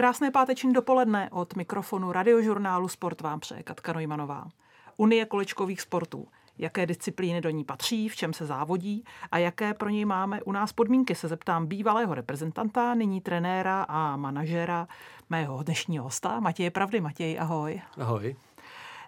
Krásné 0.00 0.30
páteční 0.30 0.72
dopoledne 0.72 1.28
od 1.32 1.56
mikrofonu 1.56 2.12
radiožurnálu 2.12 2.88
Sport 2.88 3.20
vám 3.20 3.40
přeje 3.40 3.62
Katka 3.62 3.92
Nojmanová. 3.92 4.48
Unie 4.96 5.24
kolečkových 5.24 5.80
sportů. 5.80 6.28
Jaké 6.58 6.86
disciplíny 6.86 7.40
do 7.40 7.50
ní 7.50 7.64
patří, 7.64 8.08
v 8.08 8.16
čem 8.16 8.32
se 8.32 8.46
závodí 8.46 9.04
a 9.32 9.38
jaké 9.38 9.74
pro 9.74 9.88
něj 9.88 10.04
máme 10.04 10.42
u 10.42 10.52
nás 10.52 10.72
podmínky, 10.72 11.14
se 11.14 11.28
zeptám 11.28 11.66
bývalého 11.66 12.14
reprezentanta, 12.14 12.94
nyní 12.94 13.20
trenéra 13.20 13.82
a 13.82 14.16
manažera 14.16 14.88
mého 15.30 15.62
dnešního 15.62 16.04
hosta, 16.04 16.40
Matěje 16.40 16.70
Pravdy. 16.70 17.00
Matěj, 17.00 17.40
ahoj. 17.40 17.82
Ahoj. 18.00 18.36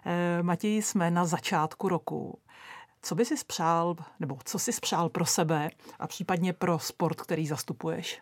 E, 0.05 0.43
Matěj, 0.43 0.81
jsme 0.81 1.11
na 1.11 1.25
začátku 1.25 1.89
roku. 1.89 2.39
Co 3.01 3.15
by 3.15 3.25
si 3.25 3.37
spřál, 3.37 3.95
nebo 4.19 4.37
co 4.45 4.59
si 4.59 4.73
spřál 4.73 5.09
pro 5.09 5.25
sebe 5.25 5.69
a 5.99 6.07
případně 6.07 6.53
pro 6.53 6.79
sport, 6.79 7.21
který 7.21 7.47
zastupuješ? 7.47 8.21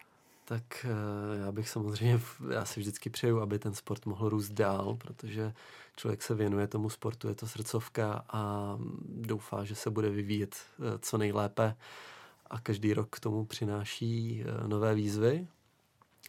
Tak 0.52 0.86
eh, 0.86 1.40
já 1.46 1.52
bych 1.52 1.70
samozřejmě, 1.70 2.22
já 2.52 2.66
si 2.66 2.80
vždycky 2.80 3.10
přeju, 3.10 3.42
aby 3.42 3.60
ten 3.60 3.74
sport 3.74 4.06
mohl 4.06 4.30
růst 4.30 4.50
dál, 4.50 4.96
protože 4.96 5.54
člověk 5.96 6.22
se 6.22 6.36
věnuje 6.36 6.68
tomu 6.68 6.90
sportu, 6.90 7.28
je 7.28 7.36
to 7.36 7.48
srdcovka 7.48 8.26
a 8.30 8.78
doufá, 9.08 9.64
že 9.64 9.76
se 9.76 9.90
bude 9.90 10.10
vyvíjet 10.10 10.56
eh, 10.56 11.00
co 11.00 11.18
nejlépe 11.18 11.76
a 12.50 12.60
každý 12.60 12.94
rok 12.94 13.08
k 13.12 13.20
tomu 13.20 13.46
přináší 13.46 14.44
eh, 14.44 14.68
nové 14.68 14.96
výzvy 14.96 15.48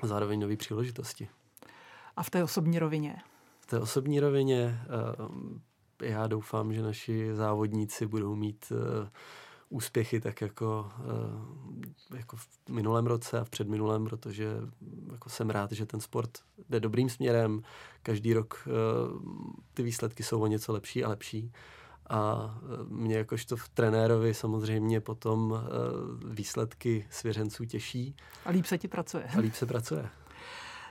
a 0.02 0.06
zároveň 0.06 0.40
nové 0.40 0.56
příležitosti. 0.56 1.28
A 2.16 2.22
v 2.22 2.30
té 2.30 2.44
osobní 2.44 2.78
rovině? 2.78 3.16
V 3.60 3.66
té 3.66 3.80
osobní 3.80 4.20
rovině 4.20 4.80
já 6.02 6.26
doufám, 6.26 6.72
že 6.72 6.82
naši 6.82 7.34
závodníci 7.34 8.06
budou 8.06 8.34
mít 8.34 8.72
úspěchy 9.72 10.20
tak 10.20 10.40
jako, 10.40 10.90
eh, 12.12 12.16
jako 12.16 12.36
v 12.36 12.48
minulém 12.68 13.06
roce 13.06 13.40
a 13.40 13.44
v 13.44 13.50
předminulém, 13.50 14.04
protože 14.04 14.48
jako 15.12 15.30
jsem 15.30 15.50
rád, 15.50 15.72
že 15.72 15.86
ten 15.86 16.00
sport 16.00 16.38
jde 16.68 16.80
dobrým 16.80 17.10
směrem. 17.10 17.62
Každý 18.02 18.34
rok 18.34 18.68
eh, 18.68 18.70
ty 19.74 19.82
výsledky 19.82 20.22
jsou 20.22 20.42
o 20.42 20.46
něco 20.46 20.72
lepší 20.72 21.04
a 21.04 21.08
lepší. 21.08 21.52
A 22.10 22.54
eh, 22.62 22.84
mě 22.88 23.16
jakožto 23.16 23.56
v 23.56 23.68
trenérovi 23.68 24.34
samozřejmě 24.34 25.00
potom 25.00 25.64
výsledky 26.28 27.06
svěřenců 27.10 27.64
těší. 27.64 28.16
A 28.44 28.50
líp 28.50 28.66
se 28.66 28.78
ti 28.78 28.88
pracuje. 28.88 29.24
A 29.36 29.40
líp 29.40 29.54
se 29.54 29.66
pracuje. 29.66 30.08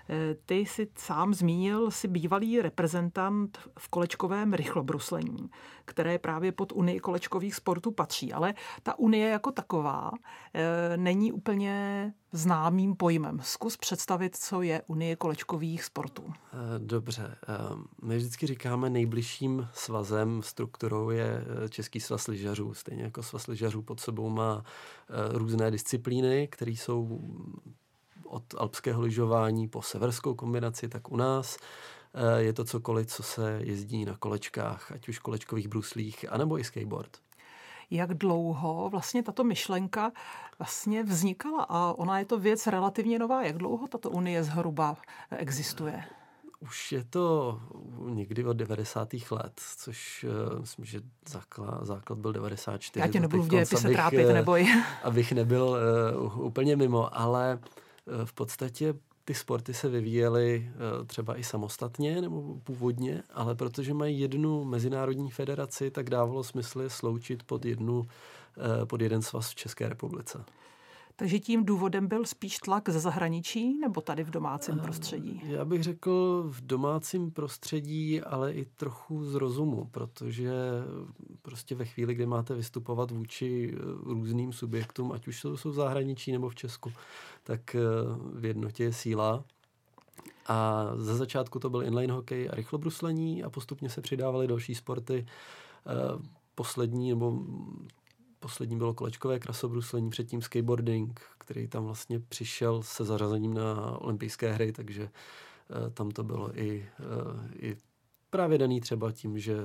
Eh, 0.10 0.36
ty 0.46 0.56
jsi 0.56 0.88
sám 0.98 1.34
zmínil, 1.34 1.92
si 1.92 2.08
bývalý 2.08 2.62
reprezentant 2.62 3.58
v 3.80 3.90
kolečkovém 3.90 4.54
rychlobruslení, 4.54 5.50
které 5.86 6.20
právě 6.20 6.52
pod 6.52 6.72
Unii 6.72 7.00
kolečkových 7.00 7.56
sportů 7.56 7.92
patří. 7.92 8.34
Ale 8.34 8.54
ta 8.84 9.00
Unie 9.00 9.30
jako 9.30 9.52
taková 9.52 10.12
eh, 10.54 10.98
není 10.98 11.32
úplně 11.32 12.14
známým 12.32 12.96
pojmem. 12.96 13.40
Zkus 13.42 13.78
představit, 13.78 14.36
co 14.36 14.62
je 14.62 14.82
Unie 14.88 15.16
kolečkových 15.16 15.84
sportů. 15.84 16.24
Eh, 16.54 16.80
dobře. 16.80 17.38
My 18.02 18.18
vždycky 18.18 18.48
říkáme 18.48 18.90
nejbližším 18.90 19.68
svazem, 19.74 20.42
strukturou 20.44 21.10
je 21.10 21.46
Český 21.70 22.00
svaz 22.00 22.28
lyžařů. 22.28 22.74
Stejně 22.74 23.04
jako 23.04 23.24
svaz 23.24 23.48
lyžařů 23.48 23.82
pod 23.82 24.00
sebou 24.00 24.30
má 24.30 24.64
různé 25.34 25.72
disciplíny, 25.72 26.48
které 26.48 26.72
jsou 26.72 27.20
od 28.32 28.44
alpského 28.58 29.02
lyžování 29.02 29.68
po 29.68 29.82
severskou 29.82 30.34
kombinaci, 30.34 30.90
tak 30.90 31.12
u 31.12 31.18
nás 31.18 31.58
eh, 32.14 32.42
je 32.42 32.54
to 32.54 32.66
cokoliv, 32.66 33.08
co 33.08 33.24
se 33.24 33.60
jezdí 33.64 34.06
na 34.06 34.18
kolečkách, 34.18 34.92
ať 34.92 35.10
už 35.10 35.20
kolečkových 35.20 35.68
bruslích, 35.68 36.26
anebo 36.30 36.60
i 36.60 36.64
skateboard. 36.64 37.18
Jak 37.92 38.14
dlouho 38.14 38.90
vlastně 38.90 39.24
tato 39.24 39.44
myšlenka 39.44 40.12
vlastně 40.60 41.04
vznikala 41.04 41.66
a 41.70 41.94
ona 41.94 42.20
je 42.20 42.26
to 42.26 42.40
věc 42.40 42.68
relativně 42.68 43.20
nová. 43.20 43.44
Jak 43.44 43.58
dlouho 43.58 43.88
tato 43.88 44.10
unie 44.10 44.44
zhruba 44.44 44.98
existuje? 45.38 46.04
Už 46.60 46.92
je 46.92 47.04
to 47.04 47.60
někdy 48.06 48.46
od 48.46 48.54
90. 48.54 49.10
let, 49.32 49.62
což 49.78 50.26
myslím, 50.60 50.86
že 50.86 51.02
základ, 51.30 51.86
základ 51.86 52.20
byl 52.20 52.34
94. 52.34 53.00
Já 53.00 53.08
tě 53.08 53.20
nebudu 53.20 53.44
v 53.44 53.48
dějepise 53.48 53.90
trápit, 53.90 54.26
eh, 54.30 54.34
neboj. 54.34 54.68
Abych 55.04 55.32
nebyl 55.32 55.78
uh, 56.24 56.46
úplně 56.46 56.76
mimo, 56.76 57.18
ale 57.18 57.60
uh, 57.62 57.66
Eh, 57.66 57.91
v 58.26 58.34
podstatě 58.34 58.94
ty 59.26 59.34
sporty 59.34 59.74
se 59.74 59.90
vyvíjely 59.90 60.72
eh, 60.72 61.06
třeba 61.06 61.38
i 61.38 61.44
samostatně 61.44 62.22
nebo 62.22 62.60
původně, 62.64 63.24
ale 63.34 63.56
protože 63.56 63.94
mají 63.94 64.20
jednu 64.20 64.64
mezinárodní 64.64 65.32
federaci, 65.32 65.92
tak 65.92 66.10
dávalo 66.10 66.44
smysl 66.44 66.82
je 66.82 66.90
sloučit 66.90 67.44
pod, 67.44 67.66
jednu, 67.66 68.04
eh, 68.58 68.86
pod 68.86 69.02
jeden 69.02 69.22
svaz 69.22 69.50
v 69.50 69.56
České 69.56 69.90
republice. 69.90 70.44
Takže 71.22 71.40
tím 71.40 71.66
důvodem 71.66 72.08
byl 72.08 72.26
spíš 72.26 72.58
tlak 72.58 72.90
ze 72.90 73.00
zahraničí 73.00 73.80
nebo 73.80 74.02
tady 74.02 74.24
v 74.24 74.30
domácím 74.30 74.76
eh, 74.80 74.84
prostředí? 74.84 75.42
Já 75.44 75.66
bych 75.66 75.84
řekl 75.84 76.44
v 76.50 76.62
domácím 76.62 77.32
prostředí, 77.32 78.22
ale 78.22 78.54
i 78.54 78.66
trochu 78.66 79.26
z 79.26 79.36
rozumu, 79.36 79.88
protože 79.92 80.52
prostě 81.42 81.76
ve 81.76 81.86
chvíli, 81.86 82.16
kdy 82.16 82.26
máte 82.26 82.56
vystupovat 82.56 83.12
vůči 83.12 83.74
eh, 83.74 83.80
různým 84.04 84.54
subjektům, 84.54 85.12
ať 85.12 85.28
už 85.28 85.40
jsou, 85.40 85.58
jsou 85.58 85.70
v 85.70 85.74
zahraničí 85.74 86.32
nebo 86.32 86.50
v 86.50 86.56
Česku, 86.56 86.92
tak 87.44 87.76
eh, 87.76 87.80
v 88.34 88.46
jednotě 88.46 88.84
je 88.84 88.94
síla. 88.94 89.44
A 90.48 90.88
ze 90.96 91.16
začátku 91.16 91.60
to 91.60 91.70
byl 91.70 91.84
inline 91.84 92.14
hokej 92.14 92.50
a 92.52 92.56
rychlobruslení 92.56 93.44
a 93.44 93.50
postupně 93.50 93.90
se 93.90 94.02
přidávaly 94.02 94.48
další 94.48 94.76
sporty. 94.76 95.26
Poslední 96.56 97.10
nebo 97.10 97.40
poslední 98.42 98.78
bylo 98.78 98.94
kolečkové 98.94 99.40
krasobruslení, 99.40 100.10
předtím 100.10 100.42
skateboarding, 100.42 101.22
který 101.38 101.68
tam 101.68 101.86
vlastně 101.86 102.20
přišel 102.20 102.84
se 102.84 103.06
zařazením 103.06 103.54
na 103.54 103.98
olympijské 104.02 104.54
hry, 104.54 104.72
takže 104.72 105.04
uh, 105.04 105.90
tam 105.90 106.12
to 106.12 106.24
bylo 106.24 106.60
i, 106.60 106.90
uh, 107.00 107.46
i 107.56 107.78
právě 108.30 108.58
daný 108.58 108.82
třeba 108.82 109.12
tím, 109.12 109.40
že 109.40 109.56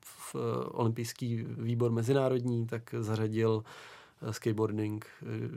v 0.00 0.34
uh, 0.34 0.40
olympijský 0.72 1.44
výbor 1.48 1.90
mezinárodní 1.90 2.66
tak 2.66 2.94
zařadil 2.98 3.64
skateboarding, 4.30 5.06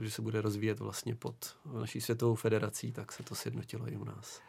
že 0.02 0.12
se 0.12 0.22
bude 0.22 0.42
rozvíjet 0.42 0.80
vlastně 0.80 1.16
pod 1.16 1.36
naší 1.74 2.02
světovou 2.02 2.36
federací, 2.36 2.92
tak 2.92 3.12
se 3.12 3.24
to 3.24 3.36
sjednotilo 3.36 3.92
i 3.92 3.98
u 3.98 4.04
nás. 4.04 4.42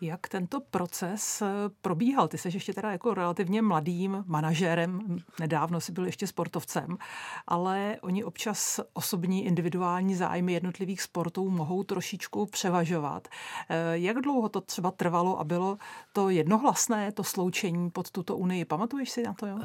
Jak 0.00 0.28
tento 0.28 0.60
proces 0.60 1.42
eh, 1.42 1.46
probíhal? 1.80 2.28
Ty 2.28 2.38
jsi 2.38 2.48
ještě 2.48 2.74
teda 2.74 2.92
jako 2.92 3.14
relativně 3.14 3.62
mladým 3.62 4.24
manažérem, 4.26 5.16
nedávno 5.40 5.80
si 5.80 5.92
byl 5.92 6.06
ještě 6.06 6.26
sportovcem, 6.26 6.98
ale 7.46 7.96
oni 8.02 8.24
občas 8.24 8.80
osobní 8.92 9.46
individuální 9.46 10.14
zájmy 10.14 10.52
jednotlivých 10.52 11.02
sportů 11.02 11.50
mohou 11.50 11.82
trošičku 11.82 12.46
převažovat. 12.46 13.28
Eh, 13.68 13.98
jak 13.98 14.16
dlouho 14.16 14.48
to 14.48 14.60
třeba 14.60 14.90
trvalo 14.90 15.40
a 15.40 15.44
bylo 15.44 15.78
to 16.12 16.30
jednohlasné, 16.30 17.12
to 17.12 17.24
sloučení 17.24 17.90
pod 17.90 18.10
tuto 18.10 18.36
unii? 18.36 18.64
Pamatuješ 18.64 19.10
si 19.10 19.22
na 19.22 19.32
to? 19.32 19.46
Jo? 19.46 19.56
Uh... 19.56 19.62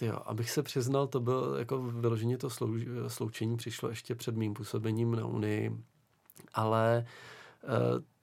Jo, 0.00 0.18
abych 0.26 0.50
se 0.50 0.62
přiznal, 0.62 1.06
to 1.06 1.20
bylo 1.20 1.54
jako 1.54 1.82
vyloženě 1.82 2.38
to 2.38 2.50
slou, 2.50 2.74
sloučení 3.08 3.56
přišlo 3.56 3.88
ještě 3.88 4.14
před 4.14 4.36
mým 4.36 4.54
působením 4.54 5.14
na 5.14 5.26
Unii, 5.26 5.76
ale 6.54 7.06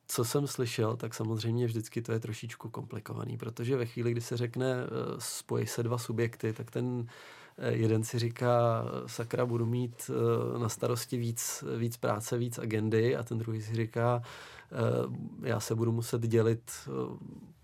co 0.08 0.26
jsem 0.26 0.48
slyšel, 0.48 0.98
tak 0.98 1.14
samozřejmě 1.14 1.66
vždycky 1.66 2.02
to 2.02 2.12
je 2.12 2.20
trošičku 2.20 2.70
komplikovaný, 2.70 3.38
protože 3.38 3.78
ve 3.78 3.86
chvíli, 3.86 4.12
kdy 4.12 4.22
se 4.22 4.38
řekne 4.38 4.74
eh, 4.74 4.88
spojí 5.18 5.68
se 5.68 5.84
dva 5.84 5.98
subjekty, 5.98 6.54
tak 6.54 6.72
ten 6.72 7.06
eh, 7.58 7.72
jeden 7.72 8.04
si 8.04 8.20
říká, 8.20 8.86
sakra, 9.06 9.46
budu 9.46 9.66
mít 9.66 10.12
eh, 10.12 10.60
na 10.60 10.70
starosti 10.70 11.18
víc, 11.18 11.64
víc 11.78 11.98
práce, 11.98 12.38
víc 12.38 12.60
agendy 12.60 13.16
a 13.16 13.24
ten 13.24 13.38
druhý 13.38 13.62
si 13.62 13.76
říká, 13.76 14.22
já 15.44 15.60
se 15.60 15.76
budu 15.76 15.92
muset 15.92 16.22
dělit 16.22 16.72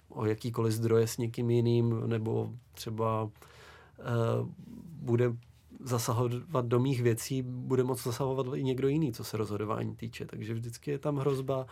o 0.10 0.26
jakýkoliv 0.26 0.74
zdroje 0.74 1.08
s 1.08 1.18
někým 1.18 1.50
jiným, 1.50 2.08
nebo 2.08 2.54
třeba 2.74 3.30
bude 5.02 5.34
zasahovat 5.80 6.66
do 6.66 6.80
mých 6.80 7.02
věcí, 7.02 7.42
bude 7.42 7.84
moct 7.84 8.04
zasahovat 8.04 8.46
i 8.56 8.64
někdo 8.64 8.88
jiný, 8.88 9.14
co 9.14 9.24
se 9.24 9.38
rozhodování 9.38 9.96
týče. 9.96 10.26
Takže 10.26 10.54
vždycky 10.54 10.92
je 10.92 11.00
tam 11.00 11.18
hrozba 11.18 11.66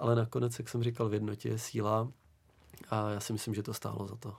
ale 0.00 0.14
nakonec, 0.14 0.58
jak 0.58 0.68
jsem 0.68 0.82
říkal, 0.82 1.08
v 1.08 1.14
jednotě 1.14 1.48
je 1.48 1.58
síla 1.58 2.08
a 2.90 3.10
já 3.10 3.20
si 3.20 3.32
myslím, 3.32 3.54
že 3.54 3.62
to 3.62 3.74
stálo 3.74 4.06
za 4.06 4.16
to. 4.16 4.34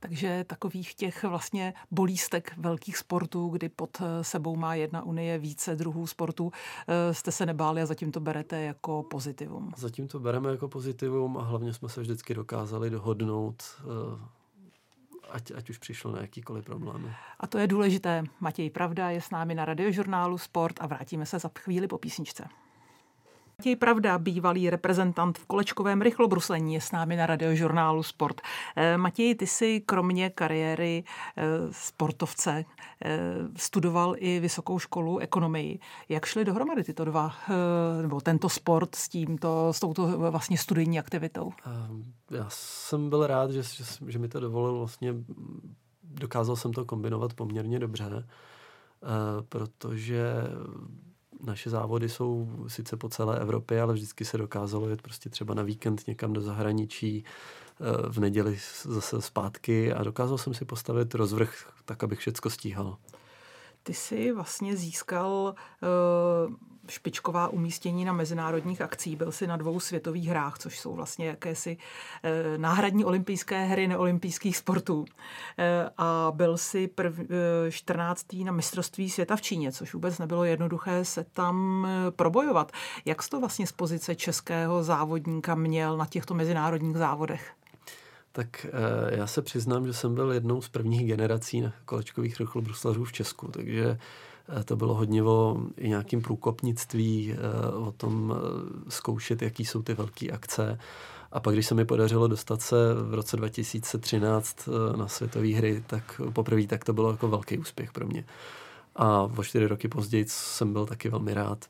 Takže 0.00 0.44
takových 0.44 0.94
těch 0.94 1.24
vlastně 1.24 1.74
bolístek 1.90 2.52
velkých 2.56 2.96
sportů, 2.96 3.48
kdy 3.48 3.68
pod 3.68 4.02
sebou 4.22 4.56
má 4.56 4.74
jedna 4.74 5.02
unie 5.02 5.38
více 5.38 5.76
druhů 5.76 6.06
sportů, 6.06 6.52
eh, 6.88 7.14
jste 7.14 7.32
se 7.32 7.46
nebáli 7.46 7.82
a 7.82 7.86
zatím 7.86 8.12
to 8.12 8.20
berete 8.20 8.62
jako 8.62 9.02
pozitivum? 9.02 9.72
Zatím 9.76 10.08
to 10.08 10.20
bereme 10.20 10.50
jako 10.50 10.68
pozitivum 10.68 11.38
a 11.38 11.42
hlavně 11.42 11.74
jsme 11.74 11.88
se 11.88 12.00
vždycky 12.00 12.34
dokázali 12.34 12.90
dohodnout 12.90 13.62
eh, 13.80 14.36
ať, 15.30 15.52
ať 15.56 15.70
už 15.70 15.78
přišlo 15.78 16.12
na 16.12 16.20
jakýkoliv 16.20 16.64
problém. 16.64 17.14
A 17.40 17.46
to 17.46 17.58
je 17.58 17.66
důležité. 17.66 18.24
Matěj 18.40 18.70
Pravda 18.70 19.10
je 19.10 19.20
s 19.20 19.30
námi 19.30 19.54
na 19.54 19.64
radiožurnálu 19.64 20.38
Sport 20.38 20.80
a 20.80 20.86
vrátíme 20.86 21.26
se 21.26 21.38
za 21.38 21.50
chvíli 21.58 21.88
po 21.88 21.98
písničce. 21.98 22.48
Matěj 23.60 23.76
Pravda, 23.76 24.18
bývalý 24.18 24.70
reprezentant 24.70 25.38
v 25.38 25.46
kolečkovém 25.46 26.02
rychlobruslení, 26.02 26.74
je 26.74 26.80
s 26.80 26.92
námi 26.92 27.16
na 27.16 27.26
radiožurnálu 27.26 28.02
Sport. 28.02 28.40
Eh, 28.76 28.98
Matěj, 28.98 29.34
ty 29.34 29.46
si 29.46 29.80
kromě 29.80 30.30
kariéry 30.30 31.04
eh, 31.36 31.42
sportovce 31.70 32.64
eh, 33.04 33.18
studoval 33.56 34.14
i 34.18 34.40
vysokou 34.40 34.78
školu 34.78 35.18
ekonomii. 35.18 35.78
Jak 36.08 36.26
šly 36.26 36.44
dohromady 36.44 36.84
tyto 36.84 37.04
dva, 37.04 37.32
nebo 38.02 38.20
tento 38.20 38.48
sport 38.48 38.94
s, 38.94 39.08
tímto, 39.08 39.72
s 39.72 39.80
touto 39.80 40.30
vlastně 40.30 40.58
studijní 40.58 40.98
aktivitou? 40.98 41.52
Já 42.30 42.46
jsem 42.48 43.10
byl 43.10 43.26
rád, 43.26 43.50
že, 43.50 43.62
že, 43.62 43.84
že 44.08 44.18
mi 44.18 44.28
to 44.28 44.40
dovolil 44.40 44.78
vlastně, 44.78 45.14
dokázal 46.02 46.56
jsem 46.56 46.72
to 46.72 46.84
kombinovat 46.84 47.34
poměrně 47.34 47.78
dobře, 47.78 48.26
protože 49.48 50.24
naše 51.46 51.70
závody 51.70 52.08
jsou 52.08 52.48
sice 52.68 52.96
po 52.96 53.08
celé 53.08 53.38
Evropě, 53.40 53.82
ale 53.82 53.94
vždycky 53.94 54.24
se 54.24 54.38
dokázalo 54.38 54.88
jet 54.88 55.02
prostě 55.02 55.30
třeba 55.30 55.54
na 55.54 55.62
víkend 55.62 56.06
někam 56.06 56.32
do 56.32 56.40
zahraničí, 56.40 57.24
eh, 57.24 58.08
v 58.08 58.20
neděli 58.20 58.58
zase 58.82 59.22
zpátky 59.22 59.92
a 59.92 60.04
dokázal 60.04 60.38
jsem 60.38 60.54
si 60.54 60.64
postavit 60.64 61.14
rozvrh 61.14 61.72
tak, 61.84 62.04
abych 62.04 62.18
všecko 62.18 62.50
stíhal. 62.50 62.96
Ty 63.86 63.94
jsi 63.94 64.32
vlastně 64.32 64.76
získal 64.76 65.54
uh, 66.48 66.54
špičková 66.88 67.48
umístění 67.48 68.04
na 68.04 68.12
mezinárodních 68.12 68.80
akcích. 68.80 69.16
Byl 69.16 69.32
jsi 69.32 69.46
na 69.46 69.56
dvou 69.56 69.80
světových 69.80 70.28
hrách, 70.28 70.58
což 70.58 70.78
jsou 70.78 70.94
vlastně 70.94 71.26
jakési 71.26 71.76
uh, 71.76 72.58
náhradní 72.58 73.04
olympijské 73.04 73.64
hry 73.64 73.88
neolympijských 73.88 74.56
sportů. 74.56 74.98
Uh, 74.98 75.06
a 75.96 76.32
byl 76.34 76.56
jsi 76.58 76.88
prv, 76.88 77.18
uh, 77.18 77.26
14. 77.70 78.26
na 78.44 78.52
mistrovství 78.52 79.10
světa 79.10 79.36
v 79.36 79.42
Číně, 79.42 79.72
což 79.72 79.94
vůbec 79.94 80.18
nebylo 80.18 80.44
jednoduché 80.44 81.04
se 81.04 81.24
tam 81.24 81.88
probojovat. 82.16 82.72
Jak 83.04 83.22
jsi 83.22 83.30
to 83.30 83.40
vlastně 83.40 83.66
z 83.66 83.72
pozice 83.72 84.14
českého 84.14 84.82
závodníka 84.82 85.54
měl 85.54 85.96
na 85.96 86.06
těchto 86.06 86.34
mezinárodních 86.34 86.96
závodech? 86.96 87.52
Tak 88.36 88.66
eh, 88.66 89.16
já 89.16 89.26
se 89.26 89.42
přiznám, 89.42 89.86
že 89.86 89.92
jsem 89.92 90.14
byl 90.14 90.32
jednou 90.32 90.62
z 90.62 90.68
prvních 90.68 91.06
generací 91.06 91.60
na 91.60 91.72
kolečkových 91.84 92.40
rychlobruslařů 92.40 93.04
v 93.04 93.12
Česku, 93.12 93.48
takže 93.48 93.98
eh, 94.60 94.64
to 94.64 94.76
bylo 94.76 94.94
hodně 94.94 95.22
o 95.22 95.62
nějakým 95.80 96.22
průkopnictví, 96.22 97.32
eh, 97.32 97.70
o 97.70 97.92
tom 97.92 98.34
zkoušet, 98.88 99.42
jaký 99.42 99.64
jsou 99.64 99.82
ty 99.82 99.94
velké 99.94 100.30
akce. 100.30 100.78
A 101.32 101.40
pak, 101.40 101.54
když 101.54 101.66
se 101.66 101.74
mi 101.74 101.84
podařilo 101.84 102.28
dostat 102.28 102.62
se 102.62 102.76
v 102.94 103.14
roce 103.14 103.36
2013 103.36 104.68
na 104.96 105.08
světové 105.08 105.48
hry, 105.48 105.84
tak 105.86 106.20
poprvé 106.32 106.66
tak 106.66 106.84
to 106.84 106.92
bylo 106.92 107.10
jako 107.10 107.28
velký 107.28 107.58
úspěch 107.58 107.92
pro 107.92 108.06
mě. 108.06 108.24
A 108.96 109.22
o 109.22 109.44
čtyři 109.44 109.66
roky 109.66 109.88
později 109.88 110.24
jsem 110.28 110.72
byl 110.72 110.86
taky 110.86 111.08
velmi 111.08 111.34
rád. 111.34 111.64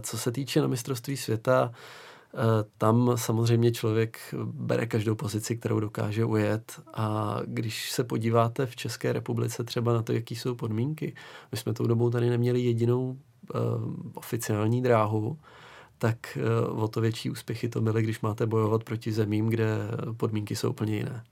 Co 0.00 0.18
se 0.18 0.32
týče 0.32 0.60
na 0.60 0.66
mistrovství 0.66 1.16
světa, 1.16 1.72
tam 2.78 3.12
samozřejmě 3.16 3.72
člověk 3.72 4.18
bere 4.44 4.86
každou 4.86 5.14
pozici, 5.14 5.56
kterou 5.56 5.80
dokáže 5.80 6.24
ujet 6.24 6.80
a 6.94 7.36
když 7.44 7.90
se 7.90 8.04
podíváte 8.04 8.66
v 8.66 8.76
České 8.76 9.12
republice 9.12 9.64
třeba 9.64 9.92
na 9.92 10.02
to, 10.02 10.12
jaký 10.12 10.36
jsou 10.36 10.54
podmínky, 10.54 11.14
my 11.52 11.58
jsme 11.58 11.72
tou 11.74 11.86
dobou 11.86 12.10
tady 12.10 12.30
neměli 12.30 12.60
jedinou 12.60 13.10
uh, 13.10 13.16
oficiální 14.14 14.82
dráhu, 14.82 15.38
tak 15.98 16.38
uh, 16.72 16.82
o 16.82 16.88
to 16.88 17.00
větší 17.00 17.30
úspěchy 17.30 17.68
to 17.68 17.80
byly, 17.80 18.02
když 18.02 18.20
máte 18.20 18.46
bojovat 18.46 18.84
proti 18.84 19.12
zemím, 19.12 19.48
kde 19.48 19.66
podmínky 20.16 20.56
jsou 20.56 20.70
úplně 20.70 20.96
jiné. 20.96 21.24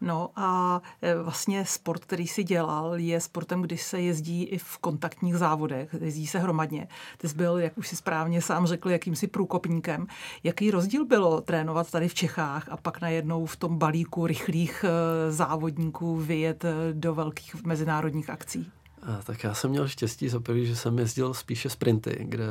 No 0.00 0.30
a 0.36 0.82
e, 1.02 1.22
vlastně 1.22 1.64
sport, 1.64 2.04
který 2.04 2.26
si 2.26 2.44
dělal, 2.44 2.94
je 2.96 3.20
sportem, 3.20 3.62
když 3.62 3.82
se 3.82 4.00
jezdí 4.00 4.44
i 4.44 4.58
v 4.58 4.78
kontaktních 4.78 5.36
závodech, 5.36 5.94
jezdí 6.00 6.26
se 6.26 6.38
hromadně. 6.38 6.88
Ty 7.18 7.28
jsi 7.28 7.36
byl, 7.36 7.58
jak 7.58 7.78
už 7.78 7.88
si 7.88 7.96
správně 7.96 8.42
sám 8.42 8.66
řekl, 8.66 8.90
jakýmsi 8.90 9.26
průkopníkem. 9.26 10.06
Jaký 10.44 10.70
rozdíl 10.70 11.04
bylo 11.04 11.40
trénovat 11.40 11.90
tady 11.90 12.08
v 12.08 12.14
Čechách 12.14 12.68
a 12.68 12.76
pak 12.76 13.00
najednou 13.00 13.46
v 13.46 13.56
tom 13.56 13.78
balíku 13.78 14.26
rychlých 14.26 14.84
e, 14.84 15.32
závodníků 15.32 16.16
vyjet 16.16 16.64
e, 16.64 16.74
do 16.92 17.14
velkých 17.14 17.64
mezinárodních 17.64 18.30
akcí? 18.30 18.70
Tak 19.24 19.44
já 19.44 19.54
jsem 19.54 19.70
měl 19.70 19.88
štěstí 19.88 20.28
za 20.28 20.40
prvý, 20.40 20.66
že 20.66 20.76
jsem 20.76 20.98
jezdil 20.98 21.34
spíše 21.34 21.70
sprinty, 21.70 22.16
kde 22.20 22.44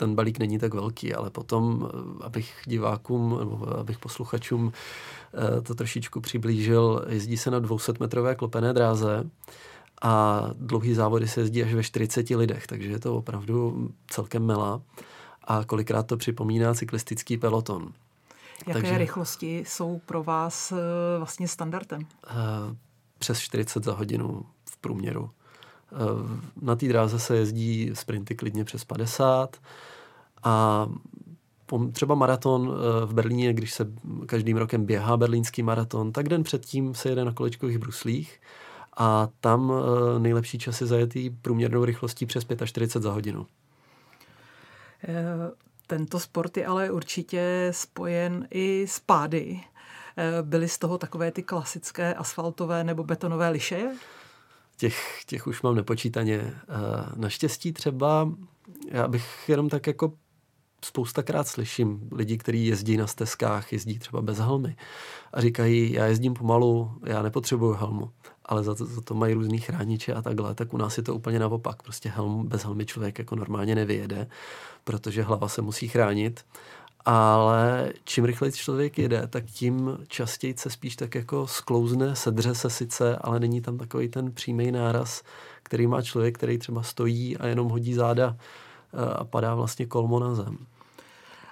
ten 0.00 0.14
balík 0.14 0.38
není 0.38 0.58
tak 0.58 0.74
velký, 0.74 1.14
ale 1.14 1.30
potom, 1.30 1.90
abych 2.20 2.54
divákům 2.66 3.36
nebo 3.38 3.78
abych 3.78 3.98
posluchačům 3.98 4.72
Eh, 5.34 5.60
to 5.60 5.74
trošičku 5.74 6.20
přiblížil. 6.20 7.04
Jezdí 7.08 7.36
se 7.36 7.50
na 7.50 7.60
200-metrové 7.60 8.34
klopené 8.34 8.72
dráze 8.72 9.30
a 10.02 10.42
dlouhý 10.54 10.94
závody 10.94 11.28
se 11.28 11.40
jezdí 11.40 11.62
až 11.62 11.74
ve 11.74 11.82
40 11.82 12.36
lidech, 12.36 12.66
takže 12.66 12.88
je 12.88 12.98
to 12.98 13.16
opravdu 13.16 13.88
celkem 14.10 14.46
mela 14.46 14.82
a 15.44 15.64
kolikrát 15.64 16.06
to 16.06 16.16
připomíná 16.16 16.74
cyklistický 16.74 17.36
peloton. 17.36 17.92
Jaké 18.66 18.80
takže, 18.80 18.98
rychlosti 18.98 19.64
jsou 19.66 20.00
pro 20.06 20.22
vás 20.22 20.72
eh, 20.72 20.76
vlastně 21.18 21.48
standardem? 21.48 22.06
Eh, 22.26 22.32
přes 23.18 23.40
40 23.40 23.84
za 23.84 23.92
hodinu 23.92 24.46
v 24.64 24.76
průměru. 24.76 25.30
Na 26.62 26.76
té 26.76 26.88
dráze 26.88 27.18
se 27.18 27.36
jezdí 27.36 27.90
sprinty 27.94 28.34
klidně 28.34 28.64
přes 28.64 28.84
50 28.84 29.56
a 30.42 30.86
třeba 31.92 32.14
maraton 32.14 32.72
eh, 32.72 33.06
v 33.06 33.14
Berlíně, 33.14 33.52
když 33.52 33.74
se 33.74 33.86
každým 34.26 34.56
rokem 34.56 34.84
běhá 34.84 35.16
berlínský 35.16 35.62
maraton, 35.62 36.12
tak 36.12 36.28
den 36.28 36.42
předtím 36.42 36.94
se 36.94 37.08
jede 37.08 37.24
na 37.24 37.32
kolečkových 37.32 37.78
bruslích 37.78 38.40
a 38.96 39.28
tam 39.40 39.72
eh, 39.72 40.18
nejlepší 40.18 40.58
časy 40.58 40.86
zajetý 40.86 41.30
průměrnou 41.30 41.84
rychlostí 41.84 42.26
přes 42.26 42.46
45 42.64 43.02
za 43.02 43.12
hodinu. 43.12 43.46
Eh, 45.04 45.14
tento 45.86 46.20
sport 46.20 46.56
je 46.56 46.66
ale 46.66 46.90
určitě 46.90 47.68
spojen 47.70 48.48
i 48.50 48.86
s 48.88 49.00
pády. 49.00 49.60
Byly 50.42 50.68
z 50.68 50.78
toho 50.78 50.98
takové 50.98 51.32
ty 51.32 51.42
klasické 51.42 52.14
asfaltové 52.14 52.84
nebo 52.84 53.04
betonové 53.04 53.48
liše? 53.48 53.90
Těch, 54.80 55.22
těch 55.26 55.46
už 55.46 55.62
mám 55.62 55.74
nepočítaně. 55.74 56.54
Naštěstí 57.16 57.72
třeba, 57.72 58.32
já 58.88 59.08
bych 59.08 59.48
jenom 59.48 59.68
tak 59.68 59.86
jako 59.86 60.12
spoustakrát 60.84 61.48
slyším 61.48 62.08
lidi, 62.12 62.38
kteří 62.38 62.66
jezdí 62.66 62.96
na 62.96 63.06
stezkách, 63.06 63.72
jezdí 63.72 63.98
třeba 63.98 64.22
bez 64.22 64.38
helmy 64.38 64.76
a 65.32 65.40
říkají, 65.40 65.92
já 65.92 66.06
jezdím 66.06 66.34
pomalu, 66.34 66.92
já 67.04 67.22
nepotřebuju 67.22 67.72
helmu, 67.72 68.10
ale 68.44 68.64
za 68.64 68.74
to, 68.74 68.86
za 68.86 69.00
to 69.00 69.14
mají 69.14 69.34
různý 69.34 69.58
chrániče 69.58 70.14
a 70.14 70.22
takhle, 70.22 70.54
tak 70.54 70.74
u 70.74 70.76
nás 70.76 70.96
je 70.96 71.02
to 71.02 71.14
úplně 71.14 71.38
naopak. 71.38 71.82
Prostě 71.82 72.08
helm, 72.08 72.48
bez 72.48 72.64
helmy 72.64 72.86
člověk 72.86 73.18
jako 73.18 73.36
normálně 73.36 73.74
nevyjede, 73.74 74.28
protože 74.84 75.22
hlava 75.22 75.48
se 75.48 75.62
musí 75.62 75.88
chránit 75.88 76.44
ale 77.04 77.92
čím 78.04 78.24
rychleji 78.24 78.52
člověk 78.52 78.98
jede, 78.98 79.26
tak 79.26 79.44
tím 79.44 79.98
častěji 80.08 80.54
se 80.56 80.70
spíš 80.70 80.96
tak 80.96 81.14
jako 81.14 81.46
sklouzne, 81.46 82.16
sedře 82.16 82.54
se 82.54 82.70
sice, 82.70 83.16
ale 83.16 83.40
není 83.40 83.60
tam 83.60 83.78
takový 83.78 84.08
ten 84.08 84.32
přímý 84.32 84.72
náraz, 84.72 85.22
který 85.62 85.86
má 85.86 86.02
člověk, 86.02 86.34
který 86.34 86.58
třeba 86.58 86.82
stojí 86.82 87.36
a 87.36 87.46
jenom 87.46 87.68
hodí 87.68 87.94
záda 87.94 88.36
eh, 88.36 89.14
a 89.14 89.24
padá 89.24 89.54
vlastně 89.54 89.86
kolmo 89.86 90.20
na 90.20 90.34
zem 90.34 90.58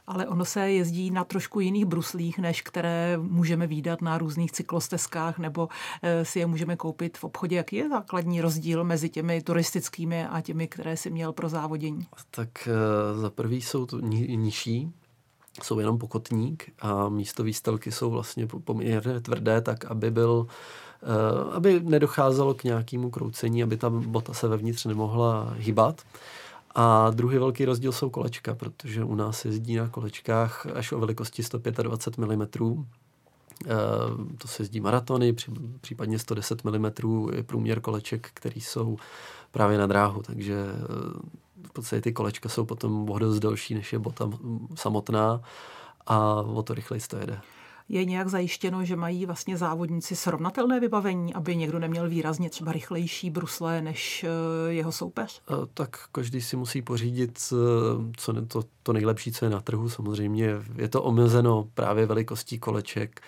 ale 0.08 0.26
ono 0.26 0.44
se 0.44 0.70
jezdí 0.70 1.10
na 1.10 1.24
trošku 1.24 1.60
jiných 1.60 1.84
bruslích, 1.84 2.38
než 2.38 2.62
které 2.62 3.16
můžeme 3.16 3.66
výdat 3.66 4.02
na 4.02 4.18
různých 4.18 4.52
cyklostezkách, 4.52 5.38
nebo 5.38 5.68
eh, 6.02 6.24
si 6.24 6.38
je 6.38 6.46
můžeme 6.46 6.76
koupit 6.76 7.18
v 7.18 7.24
obchodě. 7.24 7.56
Jaký 7.56 7.76
je 7.76 7.88
základní 7.88 8.40
rozdíl 8.40 8.84
mezi 8.84 9.08
těmi 9.08 9.42
turistickými 9.42 10.26
a 10.26 10.40
těmi, 10.40 10.68
které 10.68 10.96
si 10.96 11.10
měl 11.10 11.32
pro 11.32 11.48
závodění? 11.48 12.06
Tak 12.30 12.68
eh, 12.68 13.20
za 13.20 13.30
prvý 13.30 13.62
jsou 13.62 13.86
to 13.86 14.00
nižší, 14.00 14.92
jsou 15.62 15.78
jenom 15.78 15.98
pokotník 15.98 16.72
a 16.80 17.08
místo 17.08 17.42
výstelky 17.42 17.92
jsou 17.92 18.10
vlastně 18.10 18.46
poměrně 18.46 19.20
tvrdé, 19.20 19.60
tak 19.60 19.84
aby 19.84 20.10
byl 20.10 20.46
eh, 21.02 21.54
aby 21.54 21.80
nedocházelo 21.84 22.54
k 22.54 22.64
nějakému 22.64 23.10
kroucení, 23.10 23.62
aby 23.62 23.76
ta 23.76 23.90
bota 23.90 24.34
se 24.34 24.48
vevnitř 24.48 24.84
nemohla 24.84 25.54
hýbat. 25.56 26.02
A 26.74 27.10
druhý 27.10 27.38
velký 27.38 27.64
rozdíl 27.64 27.92
jsou 27.92 28.10
kolečka, 28.10 28.54
protože 28.54 29.04
u 29.04 29.14
nás 29.14 29.44
jezdí 29.44 29.76
na 29.76 29.88
kolečkách 29.88 30.66
až 30.74 30.92
o 30.92 30.98
velikosti 30.98 31.42
125 31.42 32.26
mm. 32.26 32.46
To 34.38 34.48
se 34.48 34.62
jezdí 34.62 34.80
maratony, 34.80 35.34
případně 35.80 36.18
110 36.18 36.64
mm 36.64 36.86
je 37.32 37.42
průměr 37.42 37.80
koleček, 37.80 38.30
který 38.34 38.60
jsou 38.60 38.96
právě 39.50 39.78
na 39.78 39.86
dráhu, 39.86 40.22
takže 40.22 40.54
eh, 40.54 41.38
v 41.66 41.72
podstatě 41.72 42.00
ty 42.00 42.12
kolečka 42.12 42.48
jsou 42.48 42.64
potom 42.64 43.10
o 43.10 43.18
dost 43.18 43.40
delší, 43.40 43.74
než 43.74 43.92
je 43.92 43.98
bota 43.98 44.30
samotná 44.74 45.40
a 46.06 46.34
o 46.34 46.62
to 46.62 46.74
rychleji 46.74 47.00
to 47.08 47.16
jede 47.16 47.40
je 47.88 48.04
nějak 48.04 48.28
zajištěno, 48.28 48.84
že 48.84 48.96
mají 48.96 49.26
vlastně 49.26 49.56
závodníci 49.56 50.16
srovnatelné 50.16 50.80
vybavení, 50.80 51.34
aby 51.34 51.56
někdo 51.56 51.78
neměl 51.78 52.08
výrazně 52.08 52.50
třeba 52.50 52.72
rychlejší 52.72 53.30
brusle 53.30 53.82
než 53.82 54.24
eh, 54.24 54.72
jeho 54.72 54.92
soupeř? 54.92 55.42
Eh, 55.50 55.54
tak 55.74 56.08
každý 56.12 56.40
si 56.40 56.56
musí 56.56 56.82
pořídit 56.82 57.38
eh, 57.52 57.56
co 58.16 58.32
ne, 58.32 58.46
to, 58.46 58.62
to 58.82 58.92
nejlepší, 58.92 59.32
co 59.32 59.44
je 59.44 59.50
na 59.50 59.60
trhu. 59.60 59.88
Samozřejmě 59.88 60.54
je 60.76 60.88
to 60.88 61.02
omezeno 61.02 61.68
právě 61.74 62.06
velikostí 62.06 62.58
koleček 62.58 63.20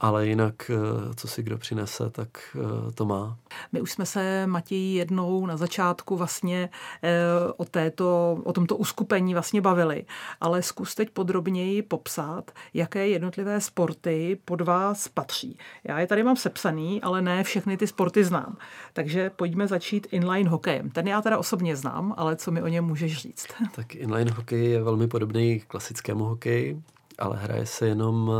ale 0.00 0.26
jinak, 0.26 0.70
eh, 0.70 1.14
co 1.14 1.28
si 1.28 1.42
kdo 1.42 1.58
přinese, 1.58 2.10
tak 2.10 2.28
eh, 2.54 2.92
to 2.92 3.04
má. 3.04 3.36
My 3.72 3.80
už 3.80 3.92
jsme 3.92 4.06
se, 4.06 4.46
Matěj, 4.46 4.94
jednou 4.94 5.46
na 5.46 5.56
začátku 5.56 6.16
vlastně 6.16 6.70
eh, 7.02 7.12
o, 7.56 7.64
této, 7.64 8.38
o 8.44 8.52
tomto 8.52 8.76
uskupení 8.76 9.34
vlastně 9.34 9.60
bavili, 9.60 10.04
ale 10.40 10.62
zkus 10.62 10.94
teď 10.94 11.10
podrobněji 11.10 11.82
popsat, 11.82 12.50
jaké 12.74 13.08
jednotlivé 13.08 13.60
sporty 13.60 14.38
pod 14.44 14.60
vás 14.60 15.08
patří. 15.08 15.58
Já 15.84 16.00
je 16.00 16.06
tady 16.06 16.22
mám 16.22 16.36
sepsaný, 16.36 17.02
ale 17.02 17.22
ne 17.22 17.44
všechny 17.44 17.76
ty 17.76 17.86
sporty 17.86 18.24
znám. 18.24 18.56
Takže 18.92 19.30
pojďme 19.30 19.66
začít 19.66 20.06
inline 20.10 20.50
hokejem. 20.50 20.90
Ten 20.90 21.08
já 21.08 21.22
teda 21.22 21.38
osobně 21.38 21.76
znám, 21.76 22.14
ale 22.16 22.36
co 22.36 22.50
mi 22.50 22.62
o 22.62 22.68
něm 22.68 22.84
můžeš 22.84 23.18
říct? 23.18 23.46
Tak 23.74 23.94
inline 23.94 24.30
hokej 24.30 24.70
je 24.70 24.82
velmi 24.82 25.08
podobný 25.08 25.60
klasickému 25.60 26.24
hokeji, 26.24 26.82
ale 27.18 27.36
hraje 27.36 27.66
se 27.66 27.86
jenom 27.86 28.32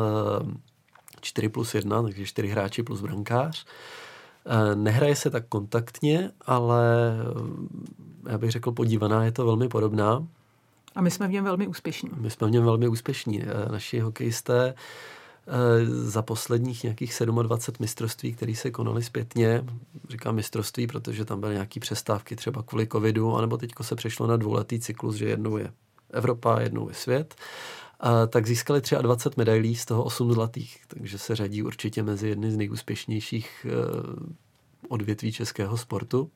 4 1.26 1.48
plus 1.48 1.74
1, 1.74 2.02
takže 2.02 2.26
4 2.26 2.48
hráči 2.48 2.82
plus 2.82 3.00
brankář. 3.00 3.66
Eh, 4.46 4.76
nehraje 4.76 5.16
se 5.16 5.30
tak 5.30 5.44
kontaktně, 5.48 6.30
ale 6.46 6.84
eh, 8.26 8.30
já 8.30 8.38
bych 8.38 8.50
řekl, 8.50 8.72
podívaná 8.72 9.24
je 9.24 9.32
to 9.32 9.46
velmi 9.46 9.68
podobná. 9.68 10.26
A 10.94 11.00
my 11.00 11.10
jsme 11.10 11.28
v 11.28 11.30
něm 11.30 11.44
velmi 11.44 11.66
úspěšní. 11.66 12.10
My 12.16 12.30
jsme 12.30 12.46
v 12.46 12.50
něm 12.50 12.64
velmi 12.64 12.88
úspěšní. 12.88 13.42
Eh, 13.42 13.72
naši 13.72 14.00
hokejisté 14.00 14.74
za 15.86 16.22
posledních 16.22 16.82
nějakých 16.82 17.22
27 17.42 17.76
mistrovství, 17.80 18.34
které 18.34 18.54
se 18.54 18.70
konaly 18.70 19.02
zpětně, 19.02 19.64
říkám 20.08 20.34
mistrovství, 20.34 20.86
protože 20.86 21.24
tam 21.24 21.40
byly 21.40 21.52
nějaké 21.52 21.80
přestávky 21.80 22.36
třeba 22.36 22.62
kvůli 22.62 22.86
covidu, 22.86 23.36
anebo 23.36 23.56
teďko 23.56 23.84
se 23.84 23.96
přešlo 23.96 24.26
na 24.26 24.36
dvouletý 24.36 24.80
cyklus, 24.80 25.16
že 25.16 25.28
jednou 25.28 25.56
je 25.56 25.72
Evropa, 26.10 26.60
jednou 26.60 26.88
je 26.88 26.94
svět 26.94 27.34
a 28.00 28.26
tak 28.26 28.46
získali 28.46 28.80
23 29.02 29.38
medailí, 29.38 29.76
z 29.76 29.84
toho 29.84 30.04
8 30.04 30.32
zlatých, 30.32 30.80
takže 30.88 31.18
se 31.18 31.36
řadí 31.36 31.62
určitě 31.62 32.02
mezi 32.02 32.28
jedny 32.28 32.50
z 32.50 32.56
nejúspěšnějších 32.56 33.66
eh, 33.68 33.72
odvětví 34.88 35.32
českého 35.32 35.76
sportu. 35.76 36.30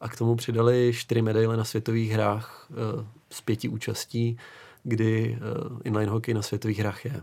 A 0.00 0.08
k 0.08 0.16
tomu 0.16 0.36
přidali 0.36 0.92
4 0.94 1.22
medaile 1.22 1.56
na 1.56 1.64
světových 1.64 2.10
hrách 2.10 2.68
eh, 2.70 3.06
z 3.30 3.40
pěti 3.40 3.68
účastí, 3.68 4.38
kdy 4.82 5.38
eh, 5.40 5.78
inline 5.84 6.10
hockey 6.12 6.34
na 6.34 6.42
světových 6.42 6.78
hrách 6.78 7.04
je. 7.04 7.20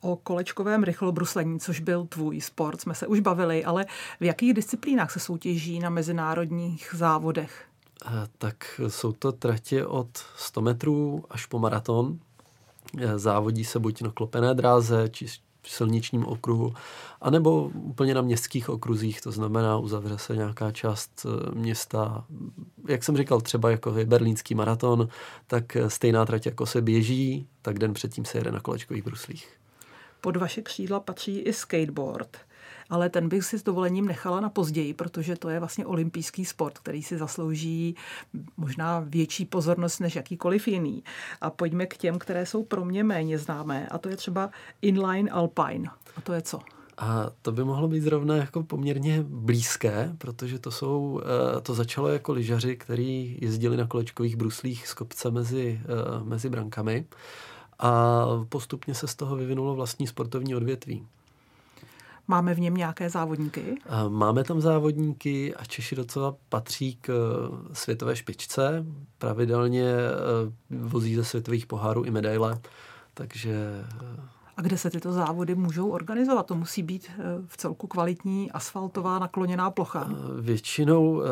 O 0.00 0.16
kolečkovém 0.16 0.82
rychlobruslení, 0.84 1.60
což 1.60 1.80
byl 1.80 2.06
tvůj 2.06 2.40
sport, 2.40 2.80
jsme 2.80 2.94
se 2.94 3.06
už 3.06 3.20
bavili, 3.20 3.64
ale 3.64 3.86
v 4.20 4.24
jakých 4.24 4.54
disciplínách 4.54 5.10
se 5.10 5.20
soutěží 5.20 5.78
na 5.78 5.90
mezinárodních 5.90 6.94
závodech? 6.96 7.64
Tak 8.38 8.80
jsou 8.88 9.12
to 9.12 9.32
tratě 9.32 9.86
od 9.86 10.08
100 10.36 10.60
metrů 10.60 11.24
až 11.30 11.46
po 11.46 11.58
maraton. 11.58 12.18
Eh, 12.98 13.18
závodí 13.18 13.64
se 13.64 13.78
buď 13.78 14.02
na 14.02 14.10
klopené 14.10 14.54
dráze, 14.54 15.08
či 15.10 15.26
v 15.62 15.70
silničním 15.70 16.26
okruhu, 16.26 16.74
anebo 17.20 17.70
úplně 17.74 18.14
na 18.14 18.22
městských 18.22 18.68
okruzích, 18.68 19.20
to 19.20 19.32
znamená 19.32 19.78
uzavře 19.78 20.18
se 20.18 20.36
nějaká 20.36 20.70
část 20.70 21.26
eh, 21.26 21.54
města, 21.54 22.24
jak 22.88 23.04
jsem 23.04 23.16
říkal, 23.16 23.40
třeba 23.40 23.70
jako 23.70 23.98
je 23.98 24.06
berlínský 24.06 24.54
maraton, 24.54 25.08
tak 25.46 25.76
eh, 25.76 25.90
stejná 25.90 26.26
trať 26.26 26.46
jako 26.46 26.66
se 26.66 26.82
běží, 26.82 27.46
tak 27.62 27.78
den 27.78 27.94
předtím 27.94 28.24
se 28.24 28.38
jede 28.38 28.52
na 28.52 28.60
kolečkových 28.60 29.04
bruslích. 29.04 29.48
Pod 30.20 30.36
vaše 30.36 30.62
křídla 30.62 31.00
patří 31.00 31.38
i 31.38 31.52
skateboard 31.52 32.36
ale 32.90 33.08
ten 33.08 33.28
bych 33.28 33.44
si 33.44 33.58
s 33.58 33.62
dovolením 33.62 34.06
nechala 34.06 34.40
na 34.40 34.48
později, 34.48 34.94
protože 34.94 35.36
to 35.36 35.48
je 35.48 35.58
vlastně 35.58 35.86
olympijský 35.86 36.44
sport, 36.44 36.78
který 36.78 37.02
si 37.02 37.18
zaslouží 37.18 37.96
možná 38.56 39.04
větší 39.06 39.44
pozornost 39.44 39.98
než 39.98 40.16
jakýkoliv 40.16 40.68
jiný. 40.68 41.04
A 41.40 41.50
pojďme 41.50 41.86
k 41.86 41.96
těm, 41.96 42.18
které 42.18 42.46
jsou 42.46 42.64
pro 42.64 42.84
mě 42.84 43.04
méně 43.04 43.38
známé, 43.38 43.88
a 43.88 43.98
to 43.98 44.08
je 44.08 44.16
třeba 44.16 44.50
inline 44.82 45.30
alpine. 45.30 45.90
A 46.16 46.20
to 46.20 46.32
je 46.32 46.42
co? 46.42 46.60
A 46.98 47.30
to 47.42 47.52
by 47.52 47.64
mohlo 47.64 47.88
být 47.88 48.00
zrovna 48.00 48.36
jako 48.36 48.62
poměrně 48.62 49.24
blízké, 49.28 50.12
protože 50.18 50.58
to 50.58 50.70
jsou, 50.70 51.20
eh, 51.22 51.60
to 51.60 51.74
začalo 51.74 52.08
jako 52.08 52.32
lyžaři, 52.32 52.76
kteří 52.76 53.38
jezdili 53.40 53.76
na 53.76 53.86
kolečkových 53.86 54.36
bruslích 54.36 54.88
z 54.88 54.94
kopce 54.94 55.30
mezi, 55.30 55.80
eh, 55.84 56.24
mezi 56.24 56.48
brankami 56.48 57.04
a 57.78 58.24
postupně 58.48 58.94
se 58.94 59.06
z 59.06 59.14
toho 59.14 59.36
vyvinulo 59.36 59.74
vlastní 59.74 60.06
sportovní 60.06 60.54
odvětví. 60.54 61.06
Máme 62.30 62.54
v 62.54 62.60
něm 62.60 62.74
nějaké 62.74 63.10
závodníky? 63.10 63.76
Máme 64.08 64.44
tam 64.44 64.60
závodníky 64.60 65.54
a 65.54 65.64
Češi 65.64 65.96
docela 65.96 66.36
patří 66.48 66.96
k 66.96 67.08
eh, 67.10 67.74
světové 67.74 68.16
špičce. 68.16 68.86
Pravidelně 69.18 69.84
eh, 69.90 70.76
vozí 70.78 71.14
ze 71.14 71.24
světových 71.24 71.66
pohárů 71.66 72.04
i 72.04 72.10
medaile, 72.10 72.60
takže... 73.14 73.84
Eh, 74.02 74.20
a 74.56 74.62
kde 74.62 74.78
se 74.78 74.90
tyto 74.90 75.12
závody 75.12 75.54
můžou 75.54 75.90
organizovat? 75.90 76.46
To 76.46 76.54
musí 76.54 76.82
být 76.82 77.10
v 77.46 77.56
celku 77.56 77.86
kvalitní 77.86 78.52
asfaltová 78.52 79.18
nakloněná 79.18 79.70
plocha. 79.70 80.10
Většinou 80.40 81.22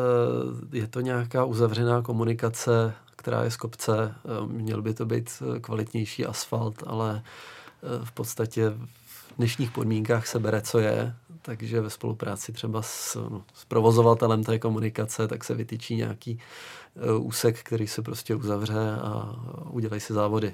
je 0.71 0.87
to 0.87 1.01
nějaká 1.01 1.45
uzavřená 1.45 2.01
komunikace, 2.01 2.93
která 3.15 3.43
je 3.43 3.51
z 3.51 3.57
kopce. 3.57 4.15
Měl 4.45 4.81
by 4.81 4.93
to 4.93 5.05
být 5.05 5.43
kvalitnější 5.61 6.25
asfalt, 6.25 6.83
ale 6.85 7.23
v 8.03 8.11
podstatě 8.11 8.73
dnešních 9.37 9.71
podmínkách 9.71 10.27
se 10.27 10.39
bere, 10.39 10.61
co 10.61 10.79
je, 10.79 11.15
takže 11.41 11.81
ve 11.81 11.89
spolupráci 11.89 12.53
třeba 12.53 12.81
s, 12.81 13.15
no, 13.29 13.43
s 13.53 13.65
provozovatelem 13.65 14.43
té 14.43 14.59
komunikace, 14.59 15.27
tak 15.27 15.43
se 15.43 15.55
vytyčí 15.55 15.95
nějaký 15.95 16.39
uh, 17.17 17.27
úsek, 17.27 17.59
který 17.59 17.87
se 17.87 18.01
prostě 18.01 18.35
uzavře 18.35 18.79
a 19.01 19.35
udělají 19.69 20.01
se 20.01 20.13
závody. 20.13 20.53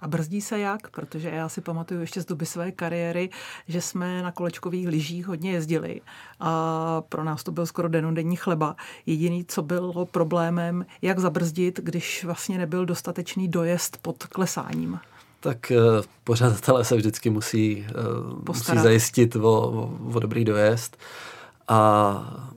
A 0.00 0.08
brzdí 0.08 0.40
se 0.40 0.58
jak? 0.58 0.90
Protože 0.90 1.28
já 1.28 1.48
si 1.48 1.60
pamatuju 1.60 2.00
ještě 2.00 2.20
z 2.20 2.24
doby 2.24 2.46
své 2.46 2.72
kariéry, 2.72 3.30
že 3.68 3.80
jsme 3.80 4.22
na 4.22 4.32
kolečkových 4.32 4.88
lyžích 4.88 5.26
hodně 5.26 5.52
jezdili 5.52 6.00
a 6.40 7.02
pro 7.08 7.24
nás 7.24 7.44
to 7.44 7.52
byl 7.52 7.66
skoro 7.66 7.88
denodenní 7.88 8.36
chleba. 8.36 8.76
Jediný, 9.06 9.44
co 9.44 9.62
bylo 9.62 10.06
problémem, 10.06 10.86
jak 11.02 11.18
zabrzdit, 11.18 11.80
když 11.82 12.24
vlastně 12.24 12.58
nebyl 12.58 12.86
dostatečný 12.86 13.48
dojezd 13.48 13.96
pod 13.96 14.24
klesáním 14.26 15.00
tak 15.40 15.72
uh, 15.76 16.04
pořadatelé 16.24 16.84
se 16.84 16.96
vždycky 16.96 17.30
musí, 17.30 17.86
uh, 18.30 18.38
musí 18.48 18.78
zajistit 18.78 19.36
o, 19.36 19.40
o, 19.40 19.98
o 20.14 20.18
dobrý 20.18 20.44
dojezd. 20.44 20.96
A 21.68 22.48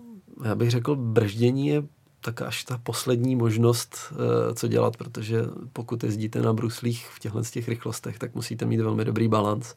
já 0.44 0.56
bych 0.56 0.72
řekl, 0.72 0.96
brždění 0.96 1.68
je 1.68 1.84
tak 2.22 2.42
až 2.42 2.64
ta 2.64 2.80
poslední 2.84 3.36
možnost, 3.36 3.98
uh, 4.12 4.18
co 4.54 4.68
dělat, 4.68 4.98
protože 4.98 5.46
pokud 5.74 6.04
jezdíte 6.04 6.42
na 6.42 6.54
bruslích 6.54 7.08
v 7.16 7.20
těchto 7.20 7.42
těch 7.44 7.68
rychlostech, 7.68 8.20
tak 8.20 8.36
musíte 8.36 8.66
mít 8.66 8.82
velmi 8.82 9.06
dobrý 9.06 9.28
balans. 9.28 9.76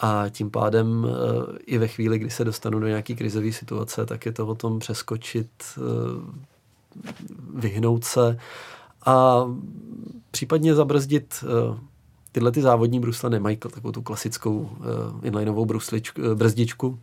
A 0.00 0.28
tím 0.30 0.50
pádem 0.50 1.06
i 1.66 1.78
ve 1.78 1.88
chvíli, 1.88 2.18
kdy 2.18 2.30
se 2.30 2.44
dostanu 2.44 2.78
do 2.78 2.86
nějaký 2.86 3.16
krizové 3.16 3.52
situace, 3.52 4.06
tak 4.06 4.26
je 4.26 4.32
to 4.32 4.46
o 4.46 4.54
tom 4.54 4.78
přeskočit, 4.78 5.50
vyhnout 7.54 8.04
se 8.04 8.38
a 9.06 9.44
případně 10.30 10.74
zabrzdit 10.74 11.44
tyhle 12.38 12.52
ty 12.52 12.62
závodní 12.62 13.00
brusle 13.00 13.30
nemají 13.30 13.56
takovou 13.56 13.92
tu 13.92 14.02
klasickou 14.02 14.58
uh, 14.58 14.68
inlineovou 15.22 15.66
brusličku, 15.66 16.20
uh, 16.20 16.34
brzdičku, 16.34 16.88
uh, 16.88 16.98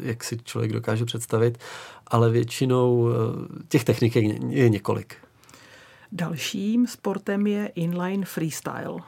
jak 0.00 0.24
si 0.24 0.38
člověk 0.44 0.72
dokáže 0.72 1.04
představit, 1.04 1.58
ale 2.06 2.30
většinou 2.30 2.98
uh, 2.98 3.12
těch 3.68 3.84
technik 3.84 4.16
je, 4.16 4.38
je 4.48 4.68
několik. 4.68 5.16
Dalším 6.12 6.86
sportem 6.86 7.46
je 7.46 7.66
inline 7.74 8.24
freestyle. 8.24 8.88
Uh, 8.88 9.00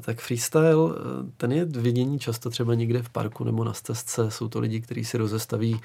tak 0.00 0.20
freestyle, 0.20 0.94
ten 1.36 1.52
je 1.52 1.64
vidění 1.64 2.18
často 2.18 2.50
třeba 2.50 2.74
někde 2.74 3.02
v 3.02 3.08
parku 3.08 3.44
nebo 3.44 3.64
na 3.64 3.72
stezce. 3.72 4.30
Jsou 4.30 4.48
to 4.48 4.60
lidi, 4.60 4.80
kteří 4.80 5.04
si 5.04 5.18
rozestaví 5.18 5.74
uh, 5.74 5.80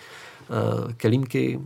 kelímky, 0.98 1.58
uh, 1.58 1.64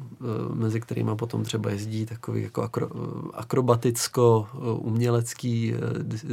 mezi 0.56 0.82
kterými 0.82 1.12
potom 1.16 1.44
třeba 1.44 1.70
jezdí 1.70 2.06
takové 2.06 2.40
jako 2.40 2.62
akro, 2.62 2.88
akrobaticko-umělecký 3.34 5.74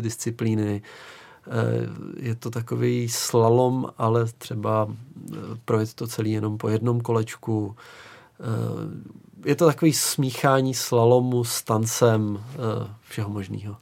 disciplíny. 0.00 0.82
Je 2.16 2.34
to 2.34 2.50
takový 2.50 3.08
slalom, 3.08 3.86
ale 3.98 4.26
třeba 4.38 4.88
projet 5.64 5.94
to 5.94 6.06
celý 6.06 6.32
jenom 6.32 6.58
po 6.58 6.68
jednom 6.68 7.00
kolečku. 7.00 7.76
Je 9.44 9.54
to 9.54 9.66
takový 9.66 9.92
smíchání 9.92 10.74
slalomu 10.74 11.44
s 11.44 11.62
tancem 11.62 12.44
všeho 13.02 13.30
možného. 13.30 13.76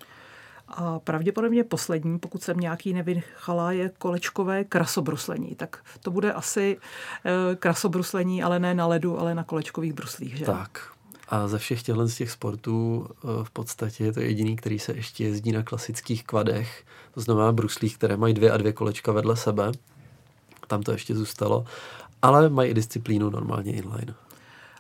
A 0.73 0.99
pravděpodobně 0.99 1.65
poslední, 1.65 2.19
pokud 2.19 2.43
jsem 2.43 2.61
nějaký 2.61 2.93
nevychala, 2.93 3.73
je 3.73 3.91
kolečkové 3.99 4.65
krasobruslení. 4.65 5.55
Tak 5.55 5.85
to 6.01 6.11
bude 6.11 6.33
asi 6.33 6.79
e, 7.25 7.57
krasobruslení, 7.57 8.43
ale 8.43 8.59
ne 8.59 8.75
na 8.75 8.87
ledu, 8.87 9.21
ale 9.21 9.35
na 9.35 9.45
kolečkových 9.45 9.93
bruslích. 9.93 10.37
Že? 10.37 10.45
Tak. 10.45 10.93
A 11.29 11.49
ze 11.49 11.59
všech 11.59 11.83
těchto 11.83 12.09
z 12.09 12.17
těch 12.17 12.31
sportů 12.31 13.07
e, 13.11 13.45
v 13.45 13.51
podstatě 13.51 14.05
je 14.05 14.13
to 14.13 14.21
jediný, 14.21 14.57
který 14.57 14.79
se 14.79 14.93
ještě 14.93 15.25
jezdí 15.25 15.53
na 15.53 15.63
klasických 15.63 16.25
kvadech, 16.25 16.85
to 17.15 17.21
znamená 17.21 17.53
bruslích, 17.53 17.99
které 17.99 18.17
mají 18.17 18.35
dvě 18.35 18.51
a 18.51 18.57
dvě 18.57 18.73
kolečka 18.73 19.13
vedle 19.13 19.37
sebe. 19.37 19.73
Tam 20.67 20.83
to 20.83 20.93
ještě 20.93 21.15
zůstalo. 21.15 21.65
Ale 22.23 22.49
mají 22.49 22.71
i 22.71 22.75
disciplínu 22.75 23.31
normálně 23.31 23.73
inline. 23.73 24.15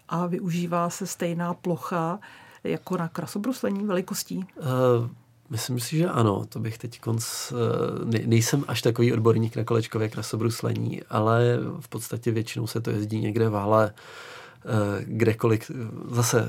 A 0.09 0.27
využívá 0.27 0.91
se 0.91 1.07
stejná 1.07 1.55
plocha 1.55 2.19
jako 2.65 2.97
na 2.97 3.09
krasobruslení 3.09 3.87
velikostí? 3.87 4.37
Uh, 4.37 5.09
Myslím 5.53 5.81
si, 5.81 5.97
že 5.97 6.09
ano. 6.09 6.45
To 6.49 6.59
bych 6.59 6.79
teď 6.79 7.01
konc... 7.01 7.53
Eh, 7.53 8.27
nejsem 8.27 8.65
až 8.69 8.83
takový 8.83 9.13
odborník 9.13 9.57
na 9.57 9.65
kolečkové 9.65 10.09
krasobruslení, 10.09 11.03
ale 11.11 11.59
v 11.81 11.89
podstatě 11.89 12.31
většinou 12.31 12.67
se 12.67 12.81
to 12.81 12.91
jezdí 12.91 13.21
někde 13.21 13.49
v 13.49 13.53
hale, 13.53 13.93
eh, 13.95 15.05
kdekoliv. 15.05 15.71
Zase 16.11 16.49